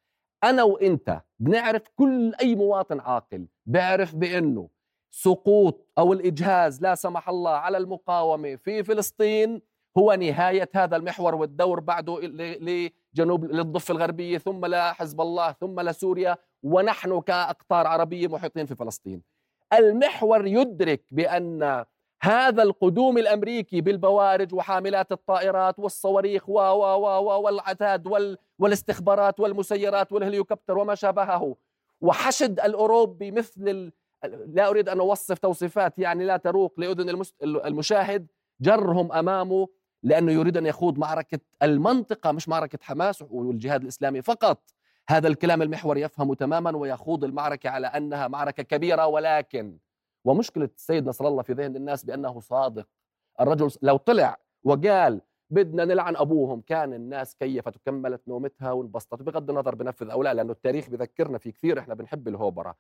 أنا 0.45 0.63
وإنت 0.63 1.21
بنعرف 1.39 1.83
كل 1.97 2.35
أي 2.41 2.55
مواطن 2.55 3.01
عاقل 3.01 3.47
بيعرف 3.67 4.15
بأنه 4.15 4.69
سقوط 5.11 5.89
أو 5.99 6.13
الإجهاز 6.13 6.83
لا 6.83 6.95
سمح 6.95 7.29
الله 7.29 7.51
على 7.51 7.77
المقاومة 7.79 8.57
في 8.57 8.85
فلسطين 8.85 9.63
هو 9.99 10.15
نهاية 10.15 10.69
هذا 10.75 10.97
المحور 10.97 11.35
والدور 11.35 11.81
بعده 11.81 12.21
لجنوب 12.61 13.45
للضفة 13.45 13.93
الغربية 13.93 14.39
ثم 14.39 14.67
لحزب 14.67 15.21
الله 15.21 15.53
ثم 15.53 15.81
لسوريا 15.81 16.37
ونحن 16.63 17.21
كأقطار 17.21 17.87
عربية 17.87 18.29
محيطين 18.29 18.67
في 18.67 18.75
فلسطين. 18.75 19.23
المحور 19.73 20.47
يدرك 20.47 21.03
بأن 21.11 21.85
هذا 22.23 22.63
القدوم 22.63 23.19
الأمريكي 23.19 23.81
بالبوارج 23.81 24.55
وحاملات 24.55 25.13
الطائرات 25.13 25.79
والصواريخ 25.79 26.49
و 26.49 26.53
و 26.53 27.07
و 27.19 27.41
والعتاد 27.41 28.07
وال 28.07 28.39
والاستخبارات 28.59 29.41
والمسيرات 29.41 30.13
والهليكوبتر 30.13 30.79
وما 30.79 30.95
شابهه. 30.95 31.57
وحشد 32.01 32.61
الأوروبي 32.61 33.31
مثل 33.31 33.69
ال... 33.69 33.93
لا 34.47 34.69
أريد 34.69 34.89
أن 34.89 35.01
أوصف 35.01 35.39
توصيفات 35.39 35.99
يعني 35.99 36.25
لا 36.25 36.37
تروق 36.37 36.81
لأذن 36.81 37.09
المس... 37.09 37.35
المشاهد. 37.43 38.27
جرهم 38.61 39.13
أمامه 39.13 39.69
لأنه 40.03 40.33
يريد 40.33 40.57
أن 40.57 40.67
يخوض 40.67 40.99
معركة 40.99 41.39
المنطقة 41.63 42.33
مش 42.33 42.49
معركة 42.49 42.79
حماس 42.83 43.25
والجهاد 43.31 43.83
الإسلامي 43.83 44.23
فقط. 44.23 44.59
هذا 45.11 45.29
الكلام 45.29 45.63
المحور 45.63 45.99
يفهم 45.99 46.35
تماما 46.35 46.77
ويخوض 46.77 47.25
المعركة 47.25 47.71
على 47.71 47.87
أنها 47.87 48.29
معركة 48.29 48.63
كبيرة 48.63 49.07
ولكن 49.07 49.79
ومشكلة 50.25 50.71
السيد 50.77 51.09
نصر 51.09 51.29
الله 51.29 51.43
في 51.43 51.53
ذهن 51.53 51.77
الناس 51.77 52.05
بأنه 52.05 52.41
صادق. 52.41 52.89
الرجل 53.41 53.71
لو 53.83 53.97
طلع 53.97 54.37
وقال 54.65 55.21
بدنا 55.51 55.85
نلعن 55.85 56.17
أبوهم 56.17 56.61
كان 56.61 56.95
الناس 56.95 57.37
كيفت 57.37 57.77
وكملت 57.77 58.29
نومتها 58.29 58.73
وانبسطت 58.73 59.23
بغض 59.23 59.51
النظر 59.51 59.75
بنفذ 59.75 60.11
أو 60.11 60.23
لا 60.23 60.35
لأنه 60.35 60.53
التاريخ 60.53 60.91
بذكرنا 60.91 61.39
في 61.39 61.53
كثير 61.53 61.79
إحنا 61.79 61.95
بنحب 61.95 62.29
الهوبرة. 62.29 62.77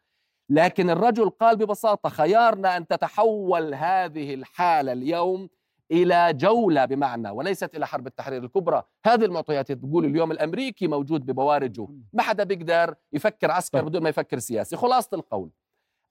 لكن 0.50 0.90
الرجل 0.90 1.30
قال 1.30 1.56
ببساطة 1.56 2.08
خيارنا 2.08 2.76
أن 2.76 2.86
تتحول 2.86 3.74
هذه 3.74 4.34
الحالة 4.34 4.92
اليوم 4.92 5.48
إلى 5.92 6.32
جولة 6.32 6.84
بمعنى 6.84 7.30
وليست 7.30 7.74
إلى 7.76 7.86
حرب 7.86 8.06
التحرير 8.06 8.44
الكبرى. 8.44 8.82
هذه 9.06 9.24
المعطيات 9.24 9.72
تقول 9.72 10.04
اليوم 10.04 10.32
الأمريكي 10.32 10.86
موجود 10.86 11.26
ببوارجه. 11.26 11.88
ما 12.12 12.22
حدا 12.22 12.44
بيقدر 12.44 12.94
يفكر 13.12 13.50
عسكر 13.50 13.84
بدون 13.84 14.02
ما 14.02 14.08
يفكر 14.08 14.38
سياسي. 14.38 14.76
خلاصة 14.76 15.08
القول 15.12 15.50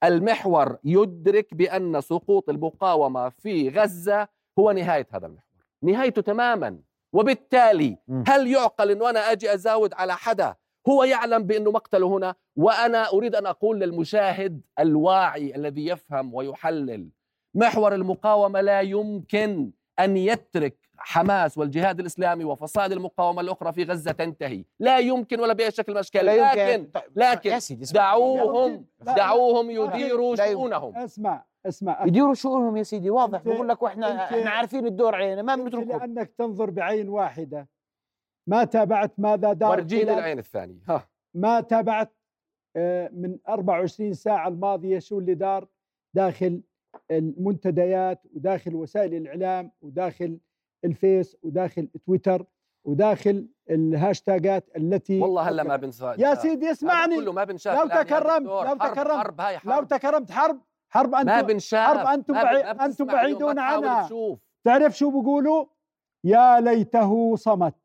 المحور 0.03 0.77
يدرك 0.83 1.53
بأن 1.53 2.01
سقوط 2.01 2.49
المقاومة 2.49 3.29
في 3.29 3.69
غزة 3.69 4.27
هو 4.59 4.71
نهاية 4.71 5.07
هذا 5.11 5.27
المحور. 5.27 5.65
نهايته 5.83 6.21
تماما. 6.21 6.79
وبالتالي. 7.13 7.97
هل 8.27 8.47
يعقل 8.47 8.91
إنه 8.91 9.09
أنا 9.09 9.31
أجي 9.31 9.53
أزاود 9.53 9.93
على 9.93 10.15
حدا؟ 10.15 10.55
هو 10.89 11.03
يعلم 11.03 11.43
بأنه 11.43 11.71
مقتله 11.71 12.07
هنا 12.07 12.35
وأنا 12.55 13.13
أريد 13.13 13.35
أن 13.35 13.45
أقول 13.45 13.79
للمشاهد 13.79 14.61
الواعي 14.79 15.55
الذي 15.55 15.85
يفهم 15.85 16.33
ويحلل. 16.33 17.09
محور 17.55 17.95
المقاومة 17.95 18.61
لا 18.61 18.81
يمكن 18.81 19.71
أن 19.99 20.17
يترك 20.17 20.77
حماس 20.97 21.57
والجهاد 21.57 21.99
الإسلامي 21.99 22.43
وفصائل 22.43 22.93
المقاومة 22.93 23.41
الأخرى 23.41 23.71
في 23.71 23.83
غزة 23.83 24.11
تنتهي. 24.11 24.63
لا 24.79 24.99
يمكن 24.99 25.39
ولا 25.39 25.53
بأي 25.53 25.71
شكل 25.71 25.91
من 25.91 25.95
الأشكال. 25.97 26.25
لا 26.25 26.51
لكن 26.51 26.85
طيب، 26.85 27.03
لكن. 27.15 27.59
دعوهم 27.93 28.85
دعوهم 29.01 29.69
يديروا. 29.69 30.35
شؤونهم. 30.35 30.97
اسمع 30.97 31.45
اسمع. 31.65 32.05
يديروا 32.05 32.33
شؤونهم 32.33 32.77
يا 32.77 32.83
سيدي 32.83 33.09
واضح. 33.09 33.41
بقول 33.41 33.69
لك 33.69 33.83
وإحنا 33.83 34.23
إحنا 34.23 34.49
عارفين 34.49 34.85
الدور 34.85 35.15
علينا 35.15 35.41
ما 35.41 35.53
أنت 35.53 35.61
بنتركهم 35.63 35.99
لأنك 35.99 36.31
تنظر 36.37 36.69
بعين 36.69 37.09
واحدة. 37.09 37.67
ما 38.47 38.63
تابعت 38.63 39.11
ماذا 39.17 39.53
دار 39.53 39.69
ورجيني 39.71 40.13
العين 40.13 40.39
الثانية. 40.39 40.79
ها. 40.89 41.07
ما 41.33 41.61
تابعت 41.61 42.15
آه، 42.77 43.09
من 43.13 43.37
24 43.49 44.13
ساعة 44.13 44.47
الماضية 44.47 44.99
شو 44.99 45.19
اللي 45.19 45.33
دار 45.33 45.67
داخل 46.13 46.61
المنتديات 47.11 48.21
وداخل 48.35 48.75
وسائل 48.75 49.13
الإعلام 49.13 49.71
وداخل 49.81 50.39
الفيس 50.85 51.37
وداخل 51.43 51.87
تويتر 52.05 52.45
وداخل 52.83 53.47
الهاشتاجات 53.69 54.69
التي 54.77 55.19
والله 55.19 55.41
هلا 55.41 55.63
ما 55.63 55.75
بنسى 55.75 56.15
يا 56.17 56.35
سيدي 56.35 56.71
اسمعني. 56.71 57.15
كله 57.15 57.31
ما 57.33 57.43
بنشاف 57.43 57.79
لو 57.79 57.87
تكرمت-. 57.87 58.45
لو 58.47 58.63
حرب- 58.65 58.77
تكرمت- 58.77 59.17
حرب 59.17 59.41
هاي 59.41 59.57
حرب. 59.57 59.71
لو 59.73 59.83
تكرمت 59.83 60.31
حرب 60.31 60.61
حرب 60.89 61.09
ما 61.11 61.21
أنتم 61.21 61.41
بنشاف 61.47 61.97
حرب 61.97 62.07
ما 62.29 62.43
بعي- 62.43 62.63
ما 62.73 62.87
بتسمع 62.87 63.07
اليوم، 63.13 63.39
بعيدون 63.39 63.55
ما 63.55 63.61
عنها. 63.61 64.09
تعرف 64.63 64.97
شو 64.97 65.09
بيقولوا 65.09 65.65
يا 66.23 66.59
ليته 66.61 67.35
صمت. 67.35 67.75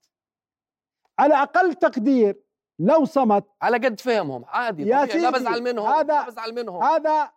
على 1.19 1.35
أقل 1.35 1.75
تقدير 1.75 2.43
لو 2.79 3.05
صمت 3.05 3.45
على 3.63 3.77
قد 3.77 4.01
فهمهم. 4.01 4.45
عادي 4.45 4.83
يا 4.83 5.05
طبيعي 5.05 5.21
ما 5.21 5.33
سيدي، 5.33 5.39
بزعل 5.49 5.63
منهم 5.63 5.87
هذا- 5.87 6.21
ما 6.23 6.27
بزعل 6.27 6.55
منهم. 6.55 6.83
هذا 6.83 7.31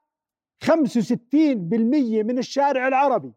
65% 0.62 2.24
من 2.24 2.38
الشارع 2.38 2.88
العربي 2.88 3.34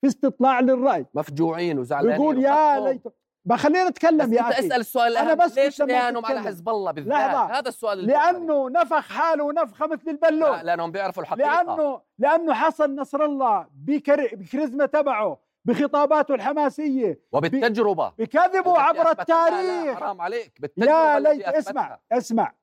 في 0.00 0.06
استطلاع 0.06 0.60
للرأي. 0.60 1.06
مفجوعين 1.14 1.78
وزعلانين 1.78 2.16
بيقول 2.18 2.44
يا. 2.44 2.80
ليت 2.80 3.02
بخلينا 3.44 3.88
نتكلم 3.88 4.26
بس 4.30 4.32
يا 4.36 4.40
أنت 4.40 4.52
أخي. 4.52 4.66
اسأل 4.66 4.80
السؤال 4.80 5.12
الأهم، 5.16 5.38
بس 5.38 5.58
ليش 5.58 5.82
بيهانوا 5.82 6.22
على. 6.24 6.40
حزب 6.40 6.68
الله 6.68 6.92
بالذات؟ 6.92 7.12
لحظة. 7.18 7.58
هذا 7.58 7.68
السؤال. 7.68 8.06
لأنه 8.06 8.70
نفخ 8.70 9.00
حاله 9.12 9.52
نفخة 9.52 9.86
مثل 9.86 10.10
البالون. 10.10 10.56
لا 10.56 10.62
لأنهم 10.62 10.92
بيعرفوا 10.92 11.22
الحقيقة. 11.22 11.62
لأنه 11.62 12.00
لأنه 12.18 12.54
حسن 12.54 12.96
نصر 12.96 13.24
الله 13.24 13.66
بكر- 13.74 14.36
بكاريزما 14.36 14.86
تبعه 14.86 15.40
بخطاباته 15.64 16.34
الحماسية. 16.34 17.20
وبالتجربة. 17.32 18.12
بكذبوا 18.18 18.78
عبر 18.78 19.10
التاريخ. 19.10 19.98
حرام 19.98 20.20
عليك. 20.20 20.60
بالتجربة 20.60 20.92
يا 20.92 21.18
ليت 21.18 21.42
اسمع. 21.42 21.98
اسمع. 22.12 22.54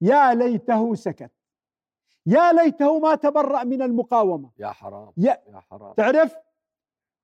يا 0.00 0.34
ليته 0.34 0.94
سكت. 0.94 1.30
يا 2.26 2.52
ليته 2.52 2.98
ما 2.98 3.14
تبرأ 3.14 3.64
من 3.64 3.82
المقاومة. 3.82 4.50
يا 4.58 4.66
حرام 4.68 5.12
يا- 5.16 5.40
يا 5.54 5.60
حرام. 5.70 5.92
تعرف 5.92 6.34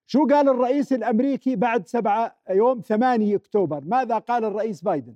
شو 0.06 0.26
قال 0.26 0.48
الرئيس 0.48 0.92
الأمريكي 0.92 1.56
بعد 1.56 1.86
سبعة 1.86 2.36
يوم 2.50 2.80
8 2.80 3.36
أكتوبر؟ 3.36 3.80
ماذا 3.84 4.18
قال 4.18 4.44
الرئيس 4.44 4.82
بايدن؟ 4.82 5.14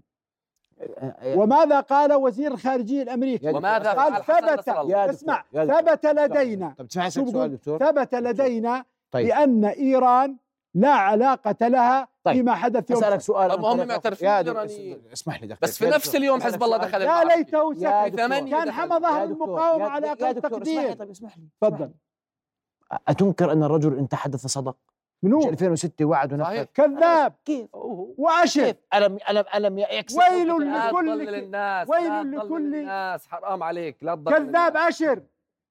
وماذا 1.25 1.81
قال 1.81 2.13
وزير 2.13 2.53
الخارجية 2.53 3.03
الأمريكي؟ 3.03 3.49
وماذا 3.51 3.93
قال؟ 3.93 4.25
ثبت 4.25 4.69
اسمع. 4.69 5.45
ثبت 5.53 6.07
لدينا 6.07 6.75
طب 6.79 6.91
شو 6.91 7.01
اسالك 7.01 7.29
سؤال؟ 7.29 7.57
دكتور. 7.57 7.79
ثبت 7.79 8.15
لدينا 8.15 8.85
طيب. 9.11 9.27
بأن 9.27 9.65
إيران 9.65 10.37
لا 10.75 10.91
علاقة 10.93 11.69
لها 11.69 12.09
طيب. 12.25 12.37
فيما 12.37 12.55
حدث 12.55 12.91
يوم 12.91 12.99
أسألك 13.05 13.21
سؤال 13.21 13.51
طب 13.51 13.65
هم 13.65 13.89
معترفين. 13.89 14.43
دكتور، 14.43 14.67
اسمح 15.13 15.41
لي 15.41 15.47
دقيقة 15.47 15.59
بس 15.63 15.79
في 15.79 15.87
نفس 15.91 16.17
اليوم 16.17 16.41
حزب 16.43 16.63
الله. 16.63 16.77
دخل 16.77 17.01
يا 17.03 17.23
المعركة. 17.23 17.37
ليته 17.37 17.75
سكت 17.75 18.17
كان. 18.17 18.71
حمى 18.73 18.97
ظهر 19.01 19.25
المقاومة 19.25 19.85
على 19.89 20.07
لي 20.21 20.35
تقدير 20.35 20.93
طيب 20.93 21.11
اسمح 21.11 21.39
لي 21.39 21.45
تفضل 21.61 21.91
أتنكر 23.09 23.53
أن 23.53 23.63
الرجل 23.63 23.99
إن 23.99 24.09
تحدث 24.09 24.47
صدق 24.47 24.77
منو 25.23 25.39
مش 25.39 25.47
2006 25.47 26.05
وعد 26.05 26.33
ونفذ. 26.33 26.63
كذاب 26.63 27.33
كيف 27.45 27.69
كيف 28.53 28.77
الم 28.95 29.19
الم 29.31 29.45
ألم 29.55 29.79
يكسب 29.79 30.19
ويل 30.19 30.49
لكل 30.49 31.35
الناس 31.35 31.89
ويل 31.89 32.33
لكل- 32.33 32.75
الناس 32.75 33.27
حرام 33.29 33.63
عليك 33.63 33.97
لا 34.03 34.15
تضلل 34.15 34.37
كذاب. 34.51 34.77
أشر 34.77 35.23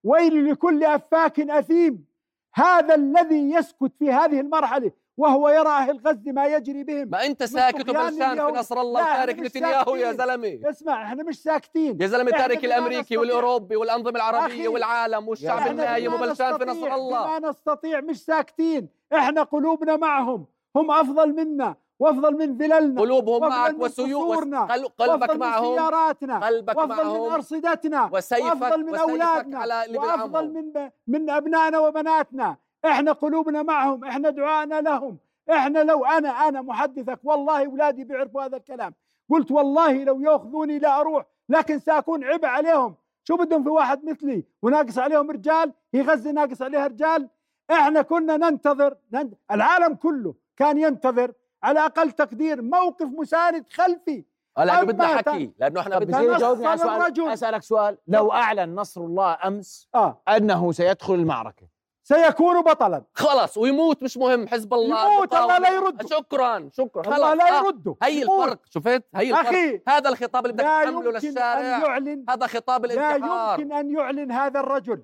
ويل 0.03 0.51
لكل 0.51 0.83
أفاك 0.83 1.39
أثيم 1.39 2.05
هذا 2.53 2.95
الذي 2.95 3.51
يسكت 3.51 3.91
في 3.99 4.11
هذه 4.11 4.39
المرحلة 4.39 4.91
وهو 5.17 5.49
يرى 5.49 5.69
أهل 5.69 5.99
غزة 6.07 6.31
ما 6.31 6.45
يجري 6.47 6.83
بهم. 6.83 7.09
ما 7.09 7.25
أنت 7.25 7.43
ساكت 7.43 7.89
وبلشان 7.89 8.35
في. 8.35 8.59
نصر 8.59 8.81
الله 8.81 9.01
وتارك 9.01 9.39
نتنياهو 9.39 9.95
يا. 9.95 10.11
زلمة. 10.11 10.59
اسمع 10.69 11.03
إحنا 11.03 11.23
مش 11.23 11.43
ساكتين. 11.43 12.01
يا 12.01 12.07
زلمة 12.07 12.31
إحنا 12.31 12.47
تارك. 12.47 13.11
والأوروبي 13.11 13.75
والأنظمة 13.75 14.15
العربية 14.15 14.45
أخي، 14.45 14.67
والعالم 14.67 15.27
والشعب 15.27 15.71
النايم 15.71 16.11
بما 16.11 16.25
وبلشان 16.25 16.57
في 16.57 16.65
نصر 16.65 16.95
الله. 16.95 17.37
بما 17.37 17.49
نستطيع 17.49 18.01
مش 18.01 18.25
ساكتين. 18.25 18.89
إحنا 19.13 19.43
قلوبنا 19.43 19.95
معهم. 19.97 20.45
هم 20.75 20.91
أفضل 20.91 21.35
منا. 21.35 21.75
وأفضل 22.01 22.37
من 22.37 22.57
ذللنا 22.57 23.01
قلوبهم 23.01 23.41
معك 23.49 23.71
من 23.73 23.81
وسيوف 23.83 24.31
قصورنا، 24.31 24.61
قل- 24.65 24.87
قلبك 24.87 25.31
من 25.31 25.39
معهم 25.39 25.75
سياراتنا 25.75 26.39
قلبك 26.45 26.77
وأفضل 26.77 26.95
من 27.05 27.11
معهم 27.11 27.33
أرصدتنا 27.33 28.09
وسيفك 28.13 28.43
وأفضل 28.45 28.83
من 28.85 28.89
وسيفك 28.93 29.09
أولادنا 29.09 29.59
على 29.59 29.97
وافضل 29.97 30.53
من 30.53 30.89
من 31.07 31.29
أبنائنا 31.29 31.79
وبناتنا. 31.79 32.57
إحنا 32.85 33.11
قلوبنا 33.11 33.63
معهم 33.63 34.03
إحنا 34.05 34.29
دعائنا 34.29 34.81
لهم. 34.81 35.17
إحنا 35.51 35.79
لو 35.83 36.05
أنا 36.05 36.29
أنا 36.29 36.61
محدثك 36.61 37.19
والله 37.23 37.65
أولادي 37.65 38.03
بيعرفوا 38.03 38.43
هذا 38.45 38.57
الكلام. 38.57 38.93
قلت 39.29 39.51
والله 39.51 40.03
لو 40.03 40.21
يأخذوني 40.21 40.79
لا 40.79 40.99
أروح 41.01 41.25
لكن 41.49 41.79
سأكون 41.79 42.23
عبء 42.23 42.45
عليهم. 42.45 42.95
شو 43.23 43.35
بدهم 43.37 43.63
في 43.63 43.69
واحد 43.69 44.05
مثلي؟ 44.05 44.43
وناقص 44.61 44.97
عليهم 44.97 45.31
رجال؟ 45.31 45.73
هي 45.93 46.01
غزه 46.01 46.31
ناقص 46.31 46.61
عليها 46.61 46.87
رجال؟ 46.87 47.29
إحنا 47.71 48.01
كنا 48.01 48.37
ننتظر 48.37 48.95
نن- 49.13 49.33
العالم 49.51 49.93
كله 49.95 50.33
كان 50.57 50.77
ينتظر 50.77 51.31
على 51.63 51.85
أقل 51.85 52.11
تقدير 52.11 52.61
موقف 52.61 53.05
مساند 53.05 53.65
خلفي. 53.73 54.23
آه، 54.57 54.63
لأنه 54.63 54.83
بدنا 54.83 55.07
حكي 55.07 55.51
لأنه 55.59 55.79
إحنا 55.79 55.99
بدنا 55.99 56.21
يجاوبني 56.21 56.67
على 56.67 56.77
سؤال. 56.77 57.01
الرجل. 57.01 57.27
أسألك 57.27 57.63
سؤال. 57.63 57.97
لو 58.07 58.31
أعلن 58.31 58.75
نصر 58.75 59.01
الله 59.01 59.37
أمس 59.45 59.87
آه. 59.95 60.21
أنه 60.27 60.71
سيدخل 60.71 61.13
المعركة. 61.13 61.67
سيكون 62.03 62.61
بطلا. 62.61 63.03
خلص 63.13 63.57
ويموت 63.57 64.03
مش 64.03 64.17
مهم 64.17 64.47
حزب 64.47 64.73
الله. 64.73 65.13
يموت 65.15 65.33
الله 65.35 65.57
لا. 65.57 65.69
يرده. 65.69 66.07
شكرا 66.07 66.69
شكرا. 66.73 67.01
الله 67.03 67.15
خلاص 67.15 67.37
لا 67.37 67.59
آه، 67.59 67.63
يرده. 67.63 67.95
هي 68.03 68.21
يموت. 68.21 68.43
الفرق. 68.43 68.59
شفت؟ 68.69 69.03
هي 69.15 69.29
الفرق. 69.29 69.47
أخي 69.47 69.81
هذا 69.87 70.09
الخطاب 70.09 70.45
اللي 70.45 70.53
بدك 70.53 70.63
لا 70.63 70.83
تحمله 70.83 71.11
للشارع. 71.11 71.59
يعلن. 71.61 72.25
هذا 72.29 72.47
خطاب 72.47 72.85
لا 72.85 72.93
الانتحار. 72.93 73.59
يمكن 73.59 73.73
أن 73.73 73.89
يعلن 73.97 74.31
هذا 74.31 74.59
الرجل. 74.59 75.03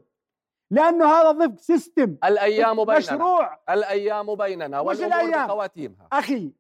لأنه 0.72 1.05
هذا 1.05 1.32
ضد 1.32 1.59
سيستم 1.59 2.18
الأيام 2.24 2.76
بيننا. 2.86 2.97
مشروع. 2.97 3.59
الأيام 3.70 4.36
بيننا 4.36 4.80
والامور 4.80 5.07
الأيام. 5.22 5.47
بخواتيمها. 5.47 6.07
أخي 6.11 6.51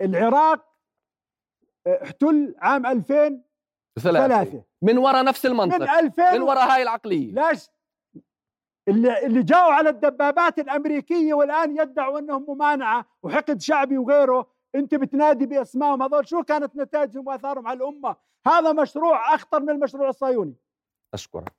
العراق 0.00 0.66
آه، 1.86 2.02
احتل 2.02 2.54
عام 2.58 2.86
2003 2.86 3.42
ثلاثة. 4.00 4.62
من 4.82 4.98
وراء 4.98 5.24
نفس 5.24 5.46
من 5.46 5.52
المنطق 5.52 5.92
2000 5.98 6.32
من 6.34 6.42
وراء 6.42 6.68
هاي 6.70 6.82
العقلية. 6.82 7.32
ليش؟ 7.32 7.68
اللي 8.88 9.26
اللي 9.26 9.42
جاوا 9.42 9.72
على 9.72 9.88
الدبابات 9.88 10.58
الأمريكية 10.58 11.34
والآن 11.34 11.76
يدعوا 11.76 12.18
أنهم 12.18 12.44
ممانعة 12.48 13.06
وحقد 13.22 13.60
شعبي 13.60 13.98
وغيره. 13.98 14.46
أنت 14.74 14.94
بتنادي 14.94 15.46
بأسمائهم 15.46 16.02
هذول. 16.02 16.28
شو 16.28 16.42
كانت 16.42 16.76
نتائجهم 16.76 17.26
وآثارهم 17.26 17.66
على 17.68 17.76
الأمة؟ 17.76 18.16
هذا 18.46 18.72
مشروع 18.72 19.34
أخطر 19.34 19.60
من 19.60 19.70
المشروع 19.70 20.08
الصهيوني. 20.08 20.54
أشكرك. 21.14 21.52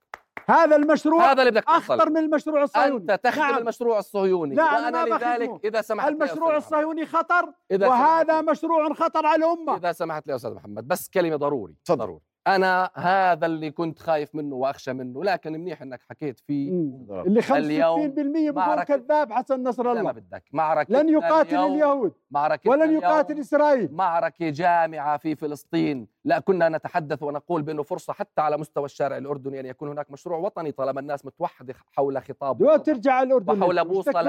هذا 0.49 0.75
المشروع 0.75 1.31
هذا 1.31 1.41
اللي 1.41 1.51
بدك 1.51 1.63
أخطر 1.67 2.09
من 2.09 2.17
المشروع 2.17 2.63
الصهيوني 2.63 2.97
أنت 3.13 3.19
تخدم 3.23 3.41
نعم. 3.41 3.57
المشروع 3.57 3.99
الصهيوني 3.99 4.55
لا، 4.55 4.63
أنا 4.63 4.85
وأنا 4.85 5.05
ما 5.05 5.15
لذلك. 5.15 5.65
إذا 5.65 5.81
سمحت 5.81 6.07
المشروع. 6.07 6.57
الصهيوني 6.57 7.05
خطر 7.05 7.51
إذا 7.71 7.87
وهذا. 7.87 8.41
مشروع 8.41 8.93
خطر 8.93 9.25
على 9.25 9.45
الأمة 9.45 9.77
إذا 9.77 9.91
سمحت 9.91 10.27
لي 10.27 10.31
يا 10.31 10.35
أستاذ 10.35 10.53
محمد 10.53 10.87
بس 10.87 11.09
كلمة 11.09 11.35
ضروري 11.35 11.75
تفضل. 11.85 11.97
ضروري 11.97 12.21
أنا 12.55 12.89
هذا 12.95 13.45
اللي 13.45 13.71
كنت 13.71 13.99
خايف 13.99 14.35
منه 14.35 14.55
وأخشى 14.55 14.93
منه 14.93 15.23
لكن 15.23 15.51
منيح 15.53 15.81
إنك 15.81 16.01
حكيت 16.09 16.39
فيه. 16.39 16.71
اللي 17.09 17.41
65% 17.41 17.51
اليوم 17.51 18.09
بيقول 18.09 18.83
كذاب 18.83 19.31
حسن 19.31 19.63
نصر 19.63 19.83
لا 19.83 19.93
ما 19.93 19.99
الله. 19.99 20.11
بدك. 20.11 20.43
معركة 20.53 21.01
لن 21.01 21.09
يقاتل 21.09 21.55
اليهود. 21.55 22.13
معركة 22.31 22.69
ولن 22.69 22.93
يقاتل 22.93 23.39
إسرائيل. 23.39 23.89
معركة 23.91 24.49
جامعة 24.49 25.17
في 25.17 25.35
فلسطين. 25.35 26.07
لا 26.25 26.39
كنا 26.39 26.69
نتحدث 26.69 27.23
ونقول 27.23 27.61
بأنه 27.61 27.83
فرصة 27.83 28.13
حتى 28.13 28.41
على 28.41 28.57
مستوى 28.57 28.85
الشارع 28.85 29.17
الأردني 29.17 29.59
أن 29.59 29.65
يكون 29.65 29.89
هناك 29.89 30.11
مشروع 30.11 30.37
وطني 30.37 30.71
طالما 30.71 30.99
الناس 30.99 31.25
متوحدة 31.25 31.73
حول 31.91 32.21
خطاب 32.21 32.83
ترجع 32.83 33.13
على 33.13 33.27
الاردن 33.27 33.61
وحول 33.61 33.79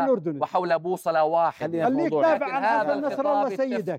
الأردن. 0.05 0.43
وحول 0.43 0.79
بوصلة 0.79 1.25
واحدة. 1.25 1.85
خلينا 1.85 1.89
في 1.89 2.11
خليك 2.11 2.13
دافع 2.13 2.53
عن 2.53 2.65
هذا 2.65 2.93
حسن 2.93 3.07
نصر 3.07 3.21
الله 3.21 3.49
سيدك. 3.57 3.99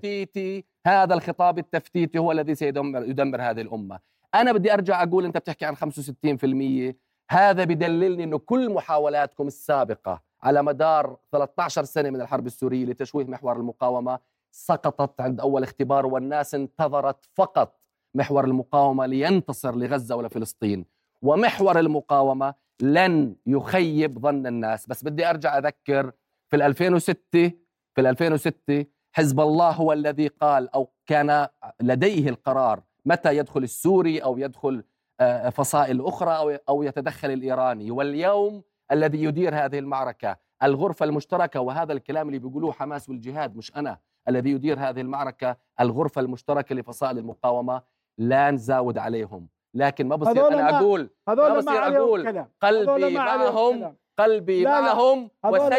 هذا 0.86 1.14
الخطاب 1.14 1.58
التفتيتي 1.58 2.18
هو 2.18 2.32
الذي 2.32 2.54
سيدمر 2.54 3.02
يدمر 3.02 3.42
هذه 3.42 3.60
الأمة. 3.60 3.98
أنا 4.34 4.52
بدي 4.52 4.72
أرجع 4.72 5.02
أقول 5.02 5.24
أنت 5.24 5.38
بتحكي 5.38 5.64
عن 5.64 5.76
65% 5.76 6.94
هذا 7.30 7.64
بدللني 7.64 8.24
أنه 8.24 8.38
كل 8.38 8.72
محاولاتكم 8.72 9.46
السابقة 9.46 10.22
على 10.42 10.62
مدار 10.62 11.16
13 11.32 11.84
سنة 11.84 12.10
من 12.10 12.20
الحرب 12.20 12.46
السورية 12.46 12.84
لتشويه 12.84 13.24
محور 13.24 13.56
المقاومة 13.56 14.18
سقطت 14.50 15.20
عند 15.20 15.40
أول 15.40 15.62
اختبار 15.62 16.06
والناس 16.06 16.54
انتظرت 16.54 17.24
فقط 17.34 17.80
محور 18.14 18.44
المقاومة 18.44 19.06
لينتصر 19.06 19.76
لغزة 19.76 20.16
ولفلسطين. 20.16 20.84
ومحور 21.22 21.78
المقاومة 21.78 22.54
لن 22.80 23.36
يخيب 23.46 24.18
ظن 24.18 24.46
الناس. 24.46 24.86
بس 24.86 25.04
بدي 25.04 25.30
أرجع 25.30 25.58
أذكر 25.58 26.12
في 26.48 26.56
ال 26.56 26.62
2006 26.62 27.52
في 27.94 28.00
ال 28.00 28.06
2006 28.06 28.84
حزب 29.12 29.40
الله 29.40 29.70
هو 29.70 29.92
الذي 29.92 30.26
قال 30.26 30.74
أو 30.74 30.88
كان 31.06 31.48
لديه 31.80 32.28
القرار 32.28 32.80
متى 33.04 33.36
يدخل 33.36 33.62
السوري 33.62 34.18
أو 34.18 34.38
يدخل 34.38 34.84
آه، 35.20 35.48
فصائل 35.48 36.06
أخرى 36.06 36.36
أو 36.36 36.50
أو 36.68 36.82
يتدخل 36.82 37.30
الإيراني. 37.30 37.90
واليوم 37.90 38.62
الذي 38.92 39.22
يدير 39.24 39.54
هذه 39.64 39.78
المعركة 39.78 40.36
الغرفة 40.62 41.04
المشتركة 41.04 41.60
وهذا 41.60 41.92
الكلام 41.92 42.26
اللي 42.28 42.38
بيقولوه 42.38 42.72
حماس 42.72 43.08
والجهاد 43.08 43.56
مش 43.56 43.76
أنا 43.76 43.98
الذي 44.28 44.50
يدير 44.50 44.78
هذه 44.78 45.00
المعركة 45.00 45.56
الغرفة 45.80 46.20
المشتركة 46.20 46.74
لفصائل 46.74 47.18
المقاومة 47.18 47.82
لا 48.18 48.50
نزاود 48.50 48.98
عليهم. 48.98 49.48
لكن 49.74 50.08
ما 50.08 50.16
بصير 50.16 50.32
هذول 50.78 51.10
أنا 51.38 51.48
ما- 51.48 51.58
بصير 51.58 51.72
هذول 51.96 52.20
قلبي 52.60 52.84
معهم. 53.14 53.96
قلبي 54.18 54.62
معهم 54.82 55.30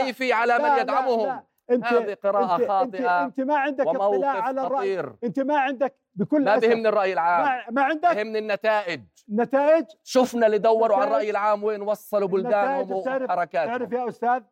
وسيفي 0.02 0.34
على 0.34 0.58
من 0.58 0.80
يدعمهم. 0.82 1.42
انت 1.72 1.86
هذه 1.86 2.14
قراءة 2.14 2.56
انت, 2.56 2.62
انت, 2.62 2.72
خاطئة 2.72 3.26
أنت 3.26 3.40
ما 3.40 3.58
عندك 3.58 3.88
اطلاع 3.88 4.42
على 4.44 4.62
الرأي. 4.68 4.78
خطير. 4.98 5.16
أنت 5.24 5.40
ما 5.40 5.60
عندك 5.60 5.96
بكل 6.16 6.46
ما 6.46 6.58
بهمني 6.58 6.90
الرأي 6.90 7.14
العام. 7.14 7.44
ما, 7.46 7.64
ما 7.72 7.84
عندك؟ 7.84 8.16
بهمني 8.16 8.40
النتائج. 8.40 9.02
نتائج؟ 9.32 9.86
شفنا 10.04 10.46
اللي 10.46 10.58
دوروا 10.58 10.98
على 10.98 11.08
الرأي 11.08 11.30
العام 11.30 11.64
وين 11.64 11.82
وصلوا 11.82 12.28
بلدانهم 12.28 12.92
وحركاتهم. 12.92 13.78
تعرف 13.78 13.92
يا 13.92 14.08
أستاذ 14.10 14.44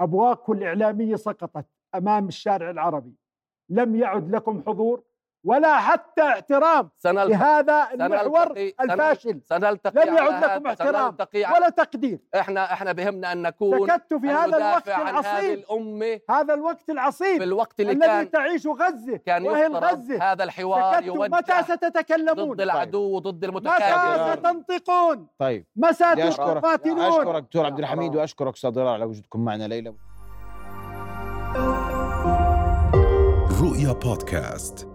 ابواقكم 0.00 0.52
الإعلامية 0.52 1.16
سقطت 1.16 1.66
أمام 1.94 2.28
الشارع 2.28 2.70
العربي. 2.70 3.14
لم 3.68 3.96
يعد 3.96 4.30
لكم 4.30 4.62
حضور. 4.66 5.02
ولا 5.44 5.76
حتى 5.76 6.22
احترام 6.22 6.90
سنلتقي 6.98 7.28
لهذا 7.28 7.88
المحور 7.92 8.46
سنلتقي 8.46 8.74
الفاشل. 8.80 9.40
سنلتقي 9.48 10.06
لم 10.06 10.16
يعد 10.16 10.44
لكم 10.44 10.66
احترام 10.66 11.16
ولا 11.32 11.68
تقدير. 11.68 12.18
إحنا 12.34 12.72
إحنا 12.72 12.92
بهمنا 12.92 13.32
أن 13.32 13.42
نكون 13.42 13.88
سكت 13.88 14.14
في 14.14 14.26
هذا 14.26 14.56
الوقت 14.56 14.88
العصيب. 14.88 15.58
الأمة. 15.58 16.20
هذا 16.30 16.54
الوقت 16.54 16.82
في 16.82 16.92
العصيب 16.92 17.42
الوقت 17.42 17.80
اللي 17.80 17.92
الذي 17.92 18.06
كان 18.06 18.30
تعيش 18.30 18.66
غزة. 18.66 19.16
كان 19.16 19.44
يفترض 19.44 19.84
غزة. 19.84 20.32
هذا 20.32 20.44
الحوار 20.44 21.02
يوجه 21.04 21.28
متى 21.28 21.62
ستتكلمون 21.62 22.52
ضد 22.52 22.60
العدو 22.60 23.16
وضد 23.16 23.44
متى 23.44 23.46
المتكابر 23.46 24.36
ستنطقون؟ 24.36 25.26
طيب. 25.38 25.66
متى 25.76 26.12
بدي 26.12 26.28
اشكرك 26.28 26.62
تقاتلون 26.62 27.00
أشكرك 27.00 27.42
دكتور 27.42 27.66
عبد 27.66 27.78
الحميد 27.78 28.16
وأشكرك 28.16 28.54
أستاذ 28.54 28.80
على 28.80 29.04
وجودكم 29.04 29.44
معنا 29.44 29.64
ليلى 29.64 29.94
رؤيا 33.62 33.92
بودكاست. 33.92 34.91